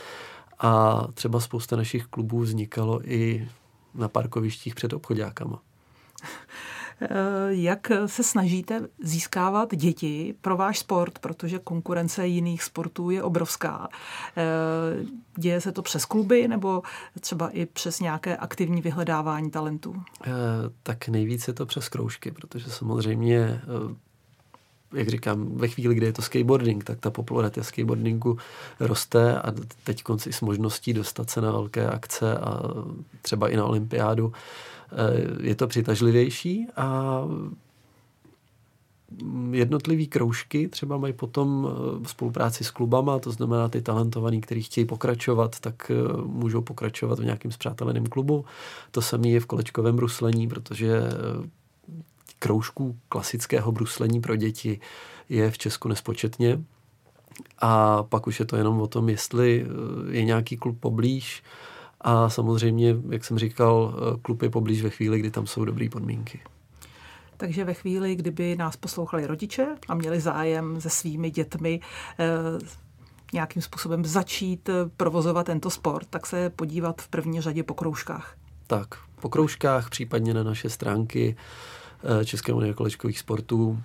a 0.60 1.04
třeba 1.14 1.40
spousta 1.40 1.76
našich 1.76 2.06
klubů 2.06 2.40
vznikalo 2.40 3.02
i 3.12 3.48
na 3.96 4.08
parkovištích 4.08 4.76
před 4.76 4.94
obchodákama. 4.94 5.62
Jak 7.50 7.92
se 8.06 8.24
snažíte 8.24 8.88
získávat 9.04 9.76
děti 9.76 10.36
pro 10.42 10.58
váš 10.58 10.80
sport, 10.80 11.20
protože 11.20 11.60
konkurence 11.60 12.28
jiných 12.28 12.64
sportů 12.64 13.10
je 13.10 13.24
obrovská. 13.24 13.90
Děje 15.38 15.62
se 15.62 15.72
to 15.72 15.82
přes 15.82 16.06
kluby 16.06 16.48
nebo 16.48 16.82
třeba 17.20 17.50
i 17.50 17.66
přes 17.66 18.00
nějaké 18.00 18.38
aktivní 18.38 18.82
vyhledávání 18.82 19.52
talentů? 19.52 19.96
Tak 20.84 21.08
nejvíc 21.08 21.48
je 21.48 21.54
to 21.54 21.66
přes 21.66 21.90
kroužky, 21.90 22.32
protože 22.32 22.70
samozřejmě 22.70 23.62
jak 24.94 25.08
říkám, 25.08 25.58
ve 25.58 25.68
chvíli, 25.68 25.96
kdy 25.96 26.06
je 26.06 26.14
to 26.14 26.22
skateboarding, 26.22 26.84
tak 26.84 27.00
ta 27.00 27.10
popularita 27.10 27.64
skateboardingu 27.64 28.38
roste 28.80 29.40
a 29.40 29.54
teď 29.84 30.04
konci 30.04 30.34
s 30.34 30.42
možností 30.42 30.94
dostat 30.94 31.30
se 31.30 31.42
na 31.42 31.52
velké 31.52 31.88
akce 31.88 32.38
a 32.38 32.62
třeba 33.22 33.50
i 33.50 33.58
na 33.58 33.66
olympiádu 33.66 34.34
eh, 34.36 34.73
je 35.42 35.56
to 35.56 35.68
přitažlivější 35.68 36.68
a 36.76 37.20
jednotlivý 39.52 40.08
kroužky 40.08 40.68
třeba 40.68 40.98
mají 40.98 41.14
potom 41.14 41.68
v 42.00 42.06
eh, 42.06 42.10
spolupráci 42.10 42.64
s 42.64 42.72
klubama, 42.72 43.20
to 43.20 43.32
znamená 43.32 43.70
ty 43.70 43.82
talentovaní, 43.82 44.42
kteří 44.42 44.62
chtějí 44.62 44.86
pokračovat, 44.86 45.60
tak 45.60 45.92
eh, 45.92 46.22
můžou 46.26 46.62
pokračovat 46.62 47.20
v 47.20 47.26
nějakým 47.26 47.52
zpřáteleném 47.52 48.06
klubu. 48.06 48.46
To 48.92 49.02
samé 49.02 49.28
je 49.28 49.40
v 49.40 49.46
kolečkovém 49.46 49.96
bruslení, 49.96 50.48
protože 50.48 51.02
kroužků 52.40 52.98
klasického 53.10 53.72
bruslení 53.72 54.22
pro 54.22 54.36
děti 54.36 54.80
je 55.30 55.52
v 55.52 55.58
Česku 55.58 55.88
nespočetně. 55.88 56.64
A 57.60 58.04
pak 58.04 58.28
už 58.28 58.40
je 58.40 58.46
to 58.46 58.56
jenom 58.56 58.82
o 58.82 58.88
tom, 58.88 59.10
jestli 59.10 59.66
eh, 59.66 60.16
je 60.16 60.24
nějaký 60.24 60.58
klub 60.58 60.80
poblíž. 60.80 61.44
A 62.04 62.30
samozřejmě, 62.30 62.96
jak 63.10 63.26
jsem 63.26 63.40
říkal, 63.40 63.96
eh, 63.96 64.20
klub 64.22 64.42
je 64.42 64.50
poblíž 64.50 64.82
ve 64.82 64.90
chvíli, 64.90 65.20
kdy 65.20 65.32
tam 65.32 65.48
jsou 65.48 65.66
dobré 65.66 65.90
podmínky. 65.90 66.40
Takže 67.38 67.64
ve 67.66 67.74
chvíli, 67.74 68.16
kdyby 68.16 68.56
nás 68.56 68.78
poslouchali 68.78 69.28
rodiče 69.28 69.68
a 69.88 69.96
měli 69.96 70.20
zájem 70.20 70.82
se 70.82 70.90
svými 70.90 71.32
dětmi 71.32 71.80
eh, 72.20 72.26
nějakým 73.34 73.62
způsobem 73.62 74.06
začít 74.06 74.70
provozovat 74.98 75.46
tento 75.46 75.70
sport, 75.70 76.08
tak 76.10 76.26
se 76.26 76.50
podívat 76.50 77.02
v 77.02 77.08
první 77.08 77.42
řadě 77.42 77.64
po 77.64 77.74
kroužkách. 77.74 78.36
Tak, 78.68 78.88
po 79.22 79.30
kroužkách, 79.30 79.90
případně 79.90 80.34
na 80.34 80.44
naše 80.44 80.70
stránky 80.70 81.36
Eh, 82.04 82.26
České 82.26 82.54
unie 82.54 82.74
kolečkových 82.74 83.20
sportů 83.20 83.84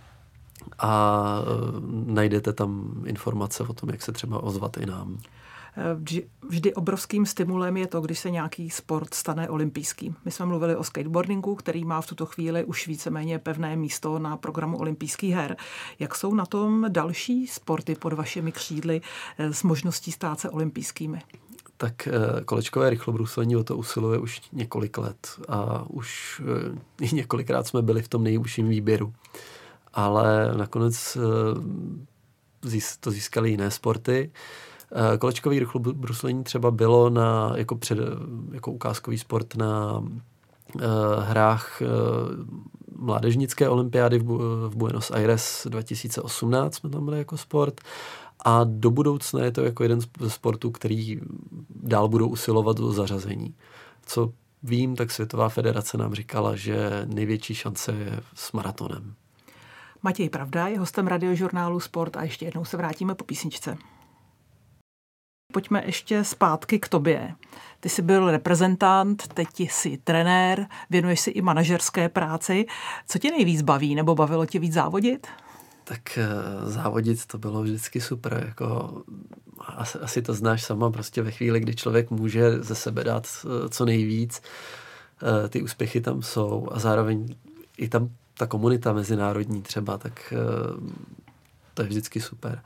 a 0.78 1.24
eh, 1.42 1.80
najdete 2.06 2.52
tam 2.52 3.02
informace 3.06 3.62
o 3.62 3.72
tom, 3.72 3.90
jak 3.90 4.02
se 4.02 4.12
třeba 4.12 4.42
ozvat 4.42 4.76
i 4.76 4.86
nám. 4.86 5.18
Eh, 5.78 6.24
vždy 6.48 6.74
obrovským 6.74 7.26
stimulem 7.26 7.76
je 7.76 7.86
to, 7.86 8.00
když 8.00 8.18
se 8.18 8.30
nějaký 8.30 8.70
sport 8.70 9.14
stane 9.14 9.48
olympijským. 9.48 10.16
My 10.24 10.30
jsme 10.30 10.46
mluvili 10.46 10.76
o 10.76 10.84
skateboardingu, 10.84 11.54
který 11.54 11.84
má 11.84 12.00
v 12.00 12.06
tuto 12.06 12.26
chvíli 12.26 12.64
už 12.64 12.86
víceméně 12.86 13.38
pevné 13.38 13.76
místo 13.76 14.18
na 14.18 14.36
programu 14.36 14.78
olympijských 14.78 15.34
her. 15.34 15.56
Jak 15.98 16.14
jsou 16.14 16.34
na 16.34 16.46
tom 16.46 16.86
další 16.88 17.46
sporty 17.46 17.94
pod 17.94 18.12
vašimi 18.12 18.52
křídly 18.52 19.00
s 19.38 19.62
možností 19.62 20.12
stát 20.12 20.40
se 20.40 20.50
olympijskými? 20.50 21.20
tak 21.78 22.08
eh, 22.08 22.44
kolečkové 22.44 22.90
rychlobruslení 22.90 23.56
o 23.56 23.64
to 23.64 23.76
usiluje 23.76 24.18
už 24.18 24.40
několik 24.52 24.98
let 24.98 25.28
a 25.48 25.84
už 25.90 26.40
eh, 27.02 27.14
několikrát 27.14 27.66
jsme 27.66 27.82
byli 27.82 28.02
v 28.02 28.08
tom 28.08 28.24
nejúžším 28.24 28.68
výběru. 28.68 29.12
Ale 29.94 30.54
nakonec 30.56 31.18
eh, 32.66 32.80
to 33.00 33.10
získali 33.10 33.50
jiné 33.50 33.70
sporty. 33.70 34.30
Kolečkový 35.18 35.58
rychlobruslení 35.58 36.44
třeba 36.44 36.70
bylo 36.70 37.10
na, 37.10 37.52
jako, 37.56 37.76
před, 37.76 37.98
jako 38.52 38.72
ukázkový 38.72 39.18
sport 39.18 39.56
na 39.56 40.04
hrách 41.20 41.82
mládežnické 42.98 43.68
olympiády 43.68 44.18
v, 44.18 44.24
v 44.68 44.76
Buenos 44.76 45.10
Aires 45.10 45.66
2018 45.70 46.74
jsme 46.74 46.90
tam 46.90 47.04
byli 47.04 47.18
jako 47.18 47.36
sport 47.36 47.80
a 48.44 48.64
do 48.64 48.90
budoucna 48.90 49.44
je 49.44 49.50
to 49.50 49.62
jako 49.62 49.82
jeden 49.82 50.00
ze 50.20 50.30
sportů, 50.30 50.70
který 50.70 51.20
dál 51.70 52.08
budou 52.08 52.28
usilovat 52.28 52.80
o 52.80 52.92
zařazení. 52.92 53.54
Co 54.06 54.32
vím, 54.62 54.96
tak 54.96 55.10
Světová 55.10 55.48
federace 55.48 55.98
nám 55.98 56.14
říkala, 56.14 56.56
že 56.56 57.06
největší 57.06 57.54
šance 57.54 57.92
je 57.92 58.20
s 58.34 58.52
maratonem. 58.52 59.14
Matěj 60.02 60.28
Pravda 60.28 60.68
je 60.68 60.78
hostem 60.78 61.06
radiožurnálu 61.06 61.80
Sport 61.80 62.16
a 62.16 62.22
ještě 62.22 62.44
jednou 62.44 62.64
se 62.64 62.76
vrátíme 62.76 63.14
po 63.14 63.24
písničce. 63.24 63.76
Pojďme 65.52 65.82
ještě 65.86 66.24
zpátky 66.24 66.78
k 66.78 66.88
tobě. 66.88 67.34
Ty 67.80 67.88
jsi 67.88 68.02
byl 68.02 68.30
reprezentant, 68.30 69.28
teď 69.28 69.48
jsi 69.60 69.98
trenér, 70.04 70.66
věnuješ 70.90 71.20
si 71.20 71.30
i 71.30 71.42
manažerské 71.42 72.08
práci. 72.08 72.66
Co 73.06 73.18
tě 73.18 73.30
nejvíc 73.30 73.62
baví, 73.62 73.94
nebo 73.94 74.14
bavilo 74.14 74.46
tě 74.46 74.58
víc 74.58 74.72
závodit? 74.72 75.26
tak 75.88 76.18
eh, 76.18 76.26
závodit 76.70 77.26
to 77.26 77.38
bylo 77.38 77.62
vždycky 77.62 78.00
super. 78.00 78.44
Jako, 78.46 79.02
asi, 79.58 79.98
asi 79.98 80.22
to 80.22 80.34
znáš 80.34 80.64
sama, 80.64 80.90
prostě 80.90 81.22
ve 81.22 81.30
chvíli, 81.30 81.60
kdy 81.60 81.74
člověk 81.74 82.10
může 82.10 82.62
ze 82.62 82.74
sebe 82.74 83.04
dát 83.04 83.28
eh, 83.44 83.68
co 83.68 83.84
nejvíc, 83.84 84.42
eh, 85.22 85.48
ty 85.48 85.62
úspěchy 85.62 86.00
tam 86.00 86.22
jsou 86.22 86.68
a 86.72 86.78
zároveň 86.78 87.34
i 87.76 87.88
tam 87.88 88.08
ta 88.34 88.46
komunita 88.46 88.92
mezinárodní 88.92 89.62
třeba, 89.62 89.98
tak 89.98 90.34
to 91.74 91.82
je 91.82 91.88
vždycky 91.88 92.20
super. 92.20 92.62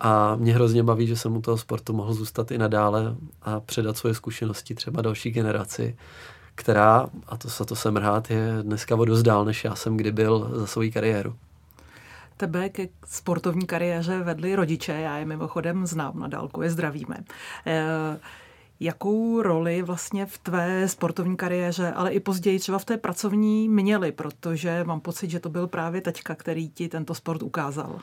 A 0.00 0.36
mě 0.36 0.54
hrozně 0.54 0.82
baví, 0.82 1.06
že 1.06 1.16
jsem 1.16 1.36
u 1.36 1.40
toho 1.40 1.58
sportu 1.58 1.92
mohl 1.92 2.14
zůstat 2.14 2.50
i 2.50 2.58
nadále 2.58 3.16
a 3.42 3.60
předat 3.60 3.96
svoje 3.96 4.14
zkušenosti 4.14 4.74
třeba 4.74 5.02
další 5.02 5.30
generaci, 5.30 5.96
která, 6.54 7.06
a 7.26 7.36
to 7.36 7.48
za 7.48 7.64
to 7.64 7.76
jsem 7.76 7.96
rád, 7.96 8.30
je 8.30 8.58
dneska 8.62 8.96
o 8.96 9.04
dost 9.04 9.22
dál, 9.22 9.44
než 9.44 9.64
já 9.64 9.74
jsem 9.74 9.96
kdy 9.96 10.12
byl 10.12 10.50
za 10.54 10.66
svou 10.66 10.90
kariéru 10.92 11.34
tebe 12.40 12.68
ke 12.68 12.88
sportovní 13.06 13.66
kariéře 13.66 14.22
vedli 14.22 14.54
rodiče, 14.56 14.92
já 14.92 15.18
je 15.18 15.24
mimochodem 15.24 15.86
znám 15.86 16.18
na 16.18 16.28
dálku, 16.28 16.62
je 16.62 16.70
zdravíme. 16.70 17.16
E, 17.66 17.84
jakou 18.80 19.42
roli 19.42 19.82
vlastně 19.82 20.26
v 20.26 20.38
tvé 20.38 20.88
sportovní 20.88 21.36
kariéře, 21.36 21.92
ale 21.92 22.10
i 22.10 22.20
později 22.20 22.58
třeba 22.58 22.78
v 22.78 22.84
té 22.84 22.96
pracovní 22.96 23.68
měli, 23.68 24.12
protože 24.12 24.84
mám 24.84 25.00
pocit, 25.00 25.30
že 25.30 25.40
to 25.40 25.48
byl 25.48 25.66
právě 25.66 26.00
taťka, 26.00 26.34
který 26.34 26.70
ti 26.70 26.88
tento 26.88 27.14
sport 27.14 27.42
ukázal. 27.42 28.00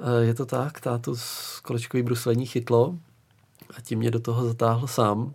Eh, 0.00 0.24
je 0.24 0.34
to 0.34 0.46
tak, 0.46 0.80
tátu 0.80 1.16
z 1.16 1.60
kolečkový 1.60 2.02
bruslení 2.02 2.46
chytlo 2.46 2.94
a 3.76 3.80
tím 3.80 3.98
mě 3.98 4.10
do 4.10 4.20
toho 4.20 4.44
zatáhl 4.44 4.86
sám. 4.86 5.32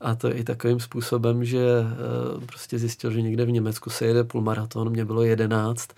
A 0.00 0.14
to 0.14 0.36
i 0.36 0.44
takovým 0.44 0.80
způsobem, 0.80 1.44
že 1.44 1.66
eh, 1.80 2.46
prostě 2.46 2.78
zjistil, 2.78 3.10
že 3.10 3.22
někde 3.22 3.44
v 3.44 3.50
Německu 3.50 3.90
se 3.90 4.06
jede 4.06 4.24
půlmaraton, 4.24 4.90
mě 4.90 5.04
bylo 5.04 5.22
jedenáct 5.22 5.88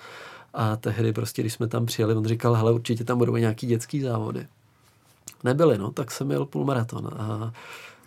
a 0.55 0.77
tehdy 0.77 1.12
prostě, 1.12 1.42
když 1.42 1.53
jsme 1.53 1.68
tam 1.68 1.87
přijeli, 1.87 2.14
on 2.14 2.25
říkal, 2.25 2.55
hele, 2.55 2.73
určitě 2.73 3.05
tam 3.05 3.18
budou 3.18 3.37
nějaký 3.37 3.66
dětský 3.66 4.01
závody. 4.01 4.47
Nebyly, 5.44 5.79
no, 5.79 5.90
tak 5.90 6.11
jsem 6.11 6.31
jel 6.31 6.47
půlmaraton 6.47 7.11
a 7.18 7.53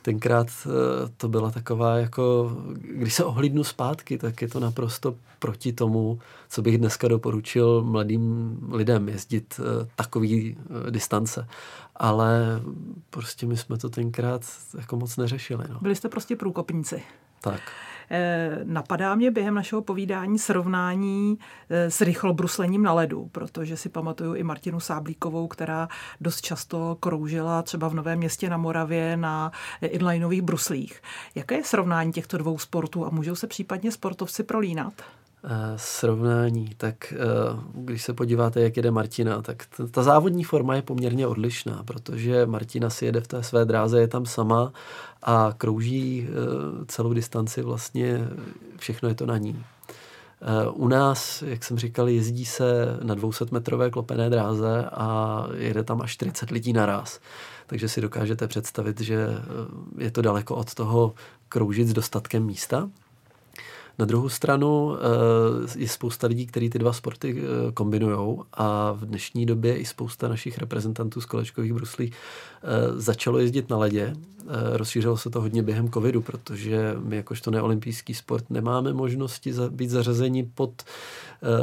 tenkrát 0.07 0.47
eh, 0.65 0.69
to 1.17 1.27
byla 1.27 1.51
taková 1.51 1.97
jako, 1.97 2.57
když 2.79 3.13
se 3.13 3.23
ohlídnu 3.23 3.63
zpátky, 3.63 4.17
tak 4.17 4.41
je 4.41 4.47
to 4.47 4.59
naprosto 4.59 5.15
proti 5.39 5.73
tomu, 5.73 6.19
co 6.49 6.61
bych 6.61 6.77
dneska 6.77 7.07
doporučil 7.07 7.83
mladým 7.83 8.57
lidem 8.71 9.09
jezdit 9.09 9.59
eh, 9.59 9.87
takový 9.95 10.57
eh, 10.57 10.91
distance. 10.91 11.47
Ale 11.95 12.61
prostě 13.09 13.45
my 13.45 13.57
jsme 13.57 13.77
to 13.77 13.89
tenkrát 13.89 14.41
jako 14.77 14.97
moc 14.97 15.17
neřešili. 15.17 15.65
No. 15.69 15.79
Byli 15.79 15.95
jste 15.95 16.09
prostě 16.09 16.35
průkopníci. 16.35 17.03
Tak. 17.41 17.61
Eh, 18.09 18.59
napadá 18.63 19.15
mě 19.15 19.31
během 19.31 19.53
našeho 19.53 19.81
povídání 19.81 20.39
srovnání 20.39 21.37
eh, 21.69 21.91
s 21.91 22.01
rychlobruslením 22.01 22.83
na 22.83 22.93
ledu, 22.93 23.29
protože 23.31 23.77
si 23.77 23.89
pamatuju 23.89 24.35
i 24.35 24.43
Martinu 24.43 24.79
Sáblíkovou, 24.79 25.47
která 25.47 25.87
dost 26.21 26.41
často 26.41 26.97
kroužila 26.99 27.61
třeba 27.61 27.87
v 27.87 27.93
Novém 27.93 28.17
městě 28.17 28.49
na 28.49 28.57
Moravě 28.57 29.17
na 29.17 29.51
inlineových 29.81 30.41
bruslích. 30.41 31.01
Jaké 31.35 31.55
je 31.55 31.63
srovnání 31.63 32.11
těchto 32.11 32.37
dvou 32.37 32.57
sportů 32.57 33.05
a 33.05 33.09
můžou 33.09 33.35
se 33.35 33.47
případně 33.47 33.91
sportovci 33.91 34.43
prolínat? 34.43 34.93
Eh, 35.49 35.73
srovnání, 35.75 36.69
tak 36.77 37.13
eh, 37.13 37.17
když 37.73 38.03
se 38.03 38.13
podíváte, 38.13 38.61
jak 38.61 38.77
jede 38.77 38.91
Martina, 38.91 39.41
tak 39.41 39.63
ta 39.91 40.03
závodní 40.03 40.43
forma 40.43 40.75
je 40.75 40.81
poměrně 40.81 41.27
odlišná, 41.27 41.83
protože 41.83 42.45
Martina 42.45 42.89
si 42.89 43.05
jede 43.05 43.21
v 43.21 43.27
té 43.27 43.43
své 43.43 43.65
dráze, 43.65 43.99
je 43.99 44.07
tam 44.07 44.25
sama 44.25 44.73
a 45.23 45.53
krouží 45.57 46.27
eh, 46.29 46.85
celou 46.87 47.13
distanci 47.13 47.61
vlastně, 47.61 48.27
všechno 48.77 49.09
je 49.09 49.15
to 49.15 49.25
na 49.25 49.37
ní. 49.37 49.63
U 50.73 50.87
nás, 50.87 51.41
jak 51.41 51.63
jsem 51.63 51.77
říkal, 51.77 52.09
jezdí 52.09 52.45
se 52.45 52.97
na 53.03 53.15
200 53.15 53.45
metrové 53.51 53.89
klopené 53.89 54.29
dráze 54.29 54.85
a 54.91 55.43
jede 55.55 55.83
tam 55.83 56.01
až 56.01 56.11
40 56.11 56.51
lidí 56.51 56.73
naraz. 56.73 57.19
Takže 57.67 57.89
si 57.89 58.01
dokážete 58.01 58.47
představit, 58.47 59.01
že 59.01 59.27
je 59.97 60.11
to 60.11 60.21
daleko 60.21 60.55
od 60.55 60.73
toho 60.73 61.13
kroužit 61.49 61.87
s 61.87 61.93
dostatkem 61.93 62.45
místa. 62.45 62.89
Na 63.99 64.05
druhou 64.05 64.29
stranu 64.29 64.95
eh, 64.95 65.79
je 65.79 65.87
spousta 65.87 66.27
lidí, 66.27 66.47
kteří 66.47 66.69
ty 66.69 66.79
dva 66.79 66.93
sporty 66.93 67.37
eh, 67.37 67.71
kombinují 67.71 68.39
a 68.53 68.91
v 68.91 69.05
dnešní 69.05 69.45
době 69.45 69.77
i 69.77 69.85
spousta 69.85 70.27
našich 70.27 70.57
reprezentantů 70.57 71.21
z 71.21 71.25
kolečkových 71.25 71.73
bruslí 71.73 72.11
eh, 72.11 72.67
začalo 72.99 73.37
jezdit 73.37 73.69
na 73.69 73.77
ledě. 73.77 74.13
Rozšířilo 74.71 75.17
se 75.17 75.29
to 75.29 75.41
hodně 75.41 75.63
během 75.63 75.91
covidu, 75.91 76.21
protože 76.21 76.95
my 76.99 77.15
jakožto 77.15 77.51
neolympijský 77.51 78.13
sport 78.13 78.49
nemáme 78.49 78.93
možnosti 78.93 79.53
být 79.69 79.89
zařazeni 79.89 80.43
pod 80.55 80.83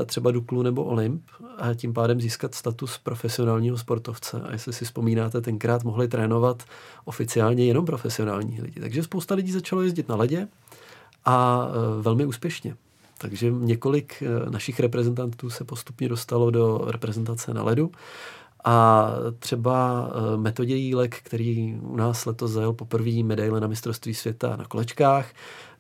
třeba 0.07 0.31
Duklu 0.31 0.63
nebo 0.63 0.85
Olymp 0.85 1.23
a 1.59 1.75
tím 1.75 1.95
pádem 1.95 2.21
získat 2.21 2.55
status 2.55 2.99
profesionálního 2.99 3.79
sportovce. 3.79 4.41
A 4.41 4.53
jestli 4.53 4.73
si 4.73 4.85
vzpomínáte, 4.85 5.41
tenkrát 5.41 5.85
mohli 5.85 6.09
trénovat 6.09 6.63
oficiálně 7.05 7.67
jenom 7.67 7.85
profesionální 7.85 8.61
lidi. 8.61 8.81
Takže 8.81 9.03
spousta 9.03 9.35
lidí 9.35 9.53
začalo 9.53 9.83
jezdit 9.83 10.09
na 10.09 10.17
ledě 10.17 10.49
a 11.25 11.69
e, 11.69 12.03
velmi 12.03 12.27
úspěšně. 12.27 12.77
Takže 13.19 13.51
několik 13.51 14.23
e, 14.23 14.51
našich 14.51 14.81
reprezentantů 14.81 15.51
se 15.51 15.65
postupně 15.65 16.09
dostalo 16.09 16.51
do 16.51 16.85
reprezentace 16.87 17.55
na 17.55 17.63
ledu. 17.63 17.91
A 18.65 19.07
třeba 19.39 20.09
e, 20.35 20.37
Metodě 20.37 20.75
Jílek, 20.75 21.19
který 21.23 21.75
u 21.83 21.97
nás 21.97 22.27
letos 22.27 22.51
zajel 22.51 22.73
poprvé 22.73 23.23
medaile 23.23 23.61
na 23.61 23.67
mistrovství 23.67 24.15
světa 24.15 24.57
na 24.57 24.65
kolečkách, 24.65 25.27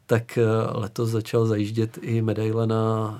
tak 0.06 0.38
letos 0.72 1.10
začal 1.10 1.46
zajíždět 1.46 1.98
i 2.02 2.22
medaile 2.22 2.66
na 2.66 3.18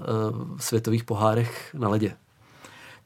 světových 0.58 1.04
pohárech 1.04 1.74
na 1.74 1.88
ledě. 1.88 2.16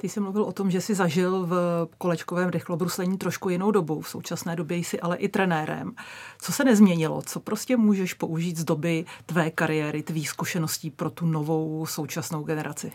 Ty 0.00 0.08
jsi 0.08 0.20
mluvil 0.20 0.42
o 0.42 0.52
tom, 0.52 0.70
že 0.70 0.80
jsi 0.80 0.94
zažil 0.94 1.46
v 1.46 1.86
kolečkovém 1.98 2.50
rychlobruslení 2.50 3.18
trošku 3.18 3.48
jinou 3.48 3.70
dobu. 3.70 4.00
V 4.00 4.08
současné 4.08 4.56
době 4.56 4.76
jsi 4.76 5.00
ale 5.00 5.16
i 5.16 5.28
trenérem. 5.28 5.92
Co 6.40 6.52
se 6.52 6.64
nezměnilo? 6.64 7.22
Co 7.22 7.40
prostě 7.40 7.76
můžeš 7.76 8.14
použít 8.14 8.56
z 8.56 8.64
doby 8.64 9.04
tvé 9.26 9.50
kariéry, 9.50 10.02
tvých 10.02 10.28
zkušeností 10.28 10.90
pro 10.90 11.10
tu 11.10 11.26
novou 11.26 11.86
současnou 11.86 12.42
generaci? 12.42 12.92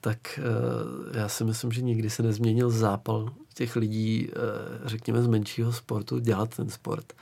Tak 0.00 0.38
eh, 0.38 1.18
já 1.18 1.28
si 1.28 1.44
myslím, 1.44 1.72
že 1.72 1.82
nikdy 1.82 2.10
se 2.10 2.22
nezměnil 2.22 2.70
zápal 2.70 3.30
těch 3.54 3.76
lidí, 3.76 4.28
eh, 4.30 4.38
řekněme, 4.84 5.22
z 5.22 5.26
menšího 5.26 5.72
sportu 5.72 6.18
dělat 6.18 6.56
ten 6.56 6.70
sport 6.70 7.12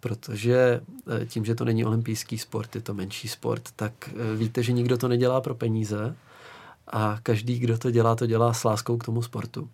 protože 0.00 0.80
eh, 1.22 1.26
tím, 1.26 1.44
že 1.44 1.54
to 1.54 1.64
není 1.64 1.84
olympijský 1.84 2.38
sport, 2.38 2.74
je 2.74 2.80
to 2.80 2.94
menší 2.94 3.28
sport, 3.28 3.68
tak 3.76 4.10
víte, 4.36 4.62
že 4.62 4.72
nikdo 4.72 4.98
to 4.98 5.08
nedělá 5.08 5.40
pro 5.40 5.54
peníze, 5.54 6.16
a 6.92 7.18
každý, 7.22 7.58
kdo 7.58 7.78
to 7.78 7.90
dělá, 7.90 8.14
to 8.14 8.26
dělá 8.26 8.52
s 8.52 8.64
láskou 8.64 8.96
k 8.96 9.04
tomu 9.04 9.22
sportu. 9.22 9.68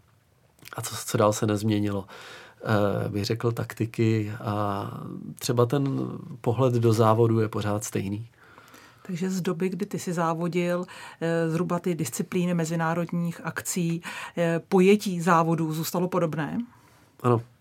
A 0.76 0.82
co, 0.82 0.96
co 1.06 1.18
dál 1.18 1.32
se 1.32 1.46
nezměnilo? 1.46 2.04
E, 3.06 3.08
bych 3.08 3.24
řekl 3.24 3.52
taktiky 3.52 4.32
a 4.40 4.90
třeba 5.38 5.66
ten 5.66 6.08
pohled 6.40 6.74
do 6.74 6.92
závodu 6.92 7.40
je 7.40 7.48
pořád 7.48 7.84
stejný. 7.84 8.28
Takže 9.08 9.30
z 9.30 9.40
doby, 9.40 9.68
kdy 9.68 9.86
ty 9.86 9.98
si 9.98 10.12
závodil, 10.12 10.84
eh, 11.20 11.50
zhruba 11.50 11.78
ty 11.78 11.94
disciplíny 11.94 12.54
mezinárodních 12.54 13.40
akcí, 13.44 14.02
eh, 14.36 14.60
pojetí 14.68 15.20
závodů 15.20 15.72
zůstalo 15.72 16.08
podobné? 16.08 16.58
Ano, 17.22 17.40
Eh, 17.40 17.57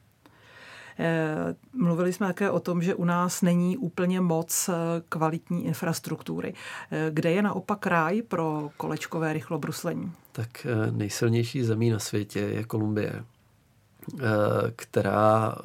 mluvili 1.74 2.14
jsme 2.14 2.28
také 2.28 2.52
o 2.52 2.60
tom, 2.60 2.82
že 2.82 2.96
u 2.96 3.06
nás 3.06 3.42
není 3.42 3.78
úplně 3.78 4.22
moc 4.22 4.70
eh, 4.70 4.74
kvalitní 5.10 5.66
infrastruktury. 5.66 6.54
Eh, 6.92 7.10
kde 7.14 7.32
je 7.32 7.42
naopak 7.42 7.88
ráj 7.88 8.22
pro 8.22 8.70
kolečkové 8.78 9.34
rychlobruslení? 9.34 10.12
Tak 10.32 10.68
nejsilnější 10.92 11.64
zemí 11.64 11.90
na 11.90 12.00
světě 12.00 12.40
je 12.40 12.64
Kolumbie, 12.64 13.24
která 14.76 15.56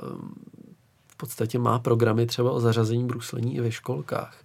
v 1.08 1.16
podstatě 1.16 1.58
má 1.58 1.78
programy 1.78 2.26
třeba 2.26 2.50
o 2.50 2.60
zařazení 2.60 3.06
bruslení 3.06 3.56
i 3.56 3.60
ve 3.60 3.72
školkách. 3.72 4.36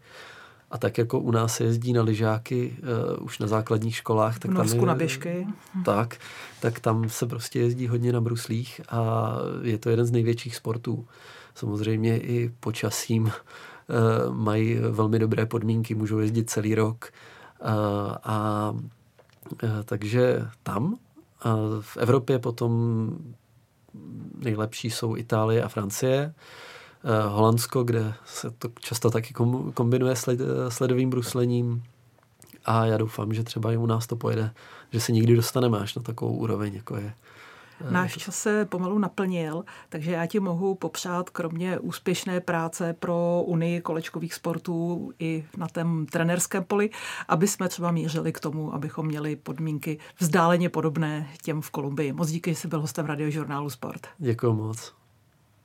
A 0.71 0.77
tak 0.77 0.97
jako 0.97 1.19
u 1.19 1.31
nás 1.31 1.55
se 1.55 1.63
jezdí 1.63 1.93
na 1.93 2.01
lyžáky 2.01 2.77
uh, 3.17 3.25
už 3.25 3.39
na 3.39 3.47
základních 3.47 3.95
školách, 3.95 4.39
tak 4.39 4.51
v 4.51 4.53
Norsku 4.53 4.75
tam 4.75 4.83
je, 4.83 4.87
na 4.87 4.95
běžky. 4.95 5.47
Tak, 5.85 6.17
tak 6.61 6.79
tam 6.79 7.09
se 7.09 7.25
prostě 7.25 7.59
jezdí 7.59 7.87
hodně 7.87 8.13
na 8.13 8.21
bruslích 8.21 8.81
a 8.89 9.31
je 9.61 9.77
to 9.77 9.89
jeden 9.89 10.05
z 10.05 10.11
největších 10.11 10.55
sportů. 10.55 11.07
Samozřejmě 11.55 12.19
i 12.19 12.51
počasím 12.59 13.23
uh, 13.23 13.31
mají 14.35 14.75
velmi 14.75 15.19
dobré 15.19 15.45
podmínky, 15.45 15.95
můžou 15.95 16.19
jezdit 16.19 16.49
celý 16.49 16.75
rok. 16.75 17.11
Uh, 17.61 17.69
a 18.23 18.71
uh, 18.71 19.69
takže 19.85 20.45
tam. 20.63 20.97
A 21.41 21.55
v 21.81 21.97
Evropě 21.97 22.39
potom 22.39 23.11
nejlepší 24.39 24.89
jsou 24.89 25.15
Itálie 25.15 25.63
a 25.63 25.67
Francie. 25.67 26.33
Eh, 26.33 26.76
Holandsko, 27.27 27.83
kde 27.83 28.13
se 28.25 28.51
to 28.51 28.69
často 28.79 29.09
taky 29.09 29.33
kombinuje 29.73 30.15
s 30.69 30.79
ledovým 30.79 31.09
bruslením. 31.09 31.83
A 32.65 32.85
já 32.85 32.97
doufám, 32.97 33.33
že 33.33 33.43
třeba 33.43 33.71
i 33.71 33.77
u 33.77 33.85
nás 33.85 34.07
to 34.07 34.15
pojede, 34.15 34.51
že 34.91 34.99
se 34.99 35.11
nikdy 35.11 35.35
dostaneme 35.35 35.79
až 35.79 35.95
na 35.95 36.01
takovou 36.01 36.33
úroveň, 36.33 36.73
jako 36.75 36.95
je 36.95 37.13
eh, 37.81 37.91
Náš 37.91 38.17
čas 38.17 38.35
se 38.35 38.65
pomalu 38.65 38.99
naplnil, 38.99 39.63
takže 39.89 40.11
já 40.11 40.25
ti 40.25 40.39
mohu 40.39 40.75
popřát 40.75 41.29
kromě 41.29 41.79
úspěšné 41.79 42.41
práce 42.41 42.93
pro 42.93 43.43
Unii 43.45 43.81
kolečkových 43.81 44.33
sportů 44.33 45.11
i 45.19 45.45
na 45.57 45.67
tom 45.67 46.05
trenerském 46.05 46.63
poli, 46.63 46.89
aby 47.27 47.47
jsme 47.47 47.69
třeba 47.69 47.91
mířili 47.91 48.33
k 48.33 48.39
tomu, 48.39 48.73
abychom 48.73 49.05
měli 49.05 49.35
podmínky 49.35 49.99
vzdáleně 50.19 50.69
podobné 50.69 51.29
těm 51.41 51.61
v 51.61 51.69
Kolumbii. 51.69 52.13
Moc 52.13 52.29
díky, 52.29 52.53
že 52.53 52.59
jsi 52.59 52.67
byl 52.67 52.81
hostem 52.81 53.05
radiožurnálu 53.05 53.69
Sport. 53.69 54.07
Děkuji 54.17 54.53
moc. 54.53 54.93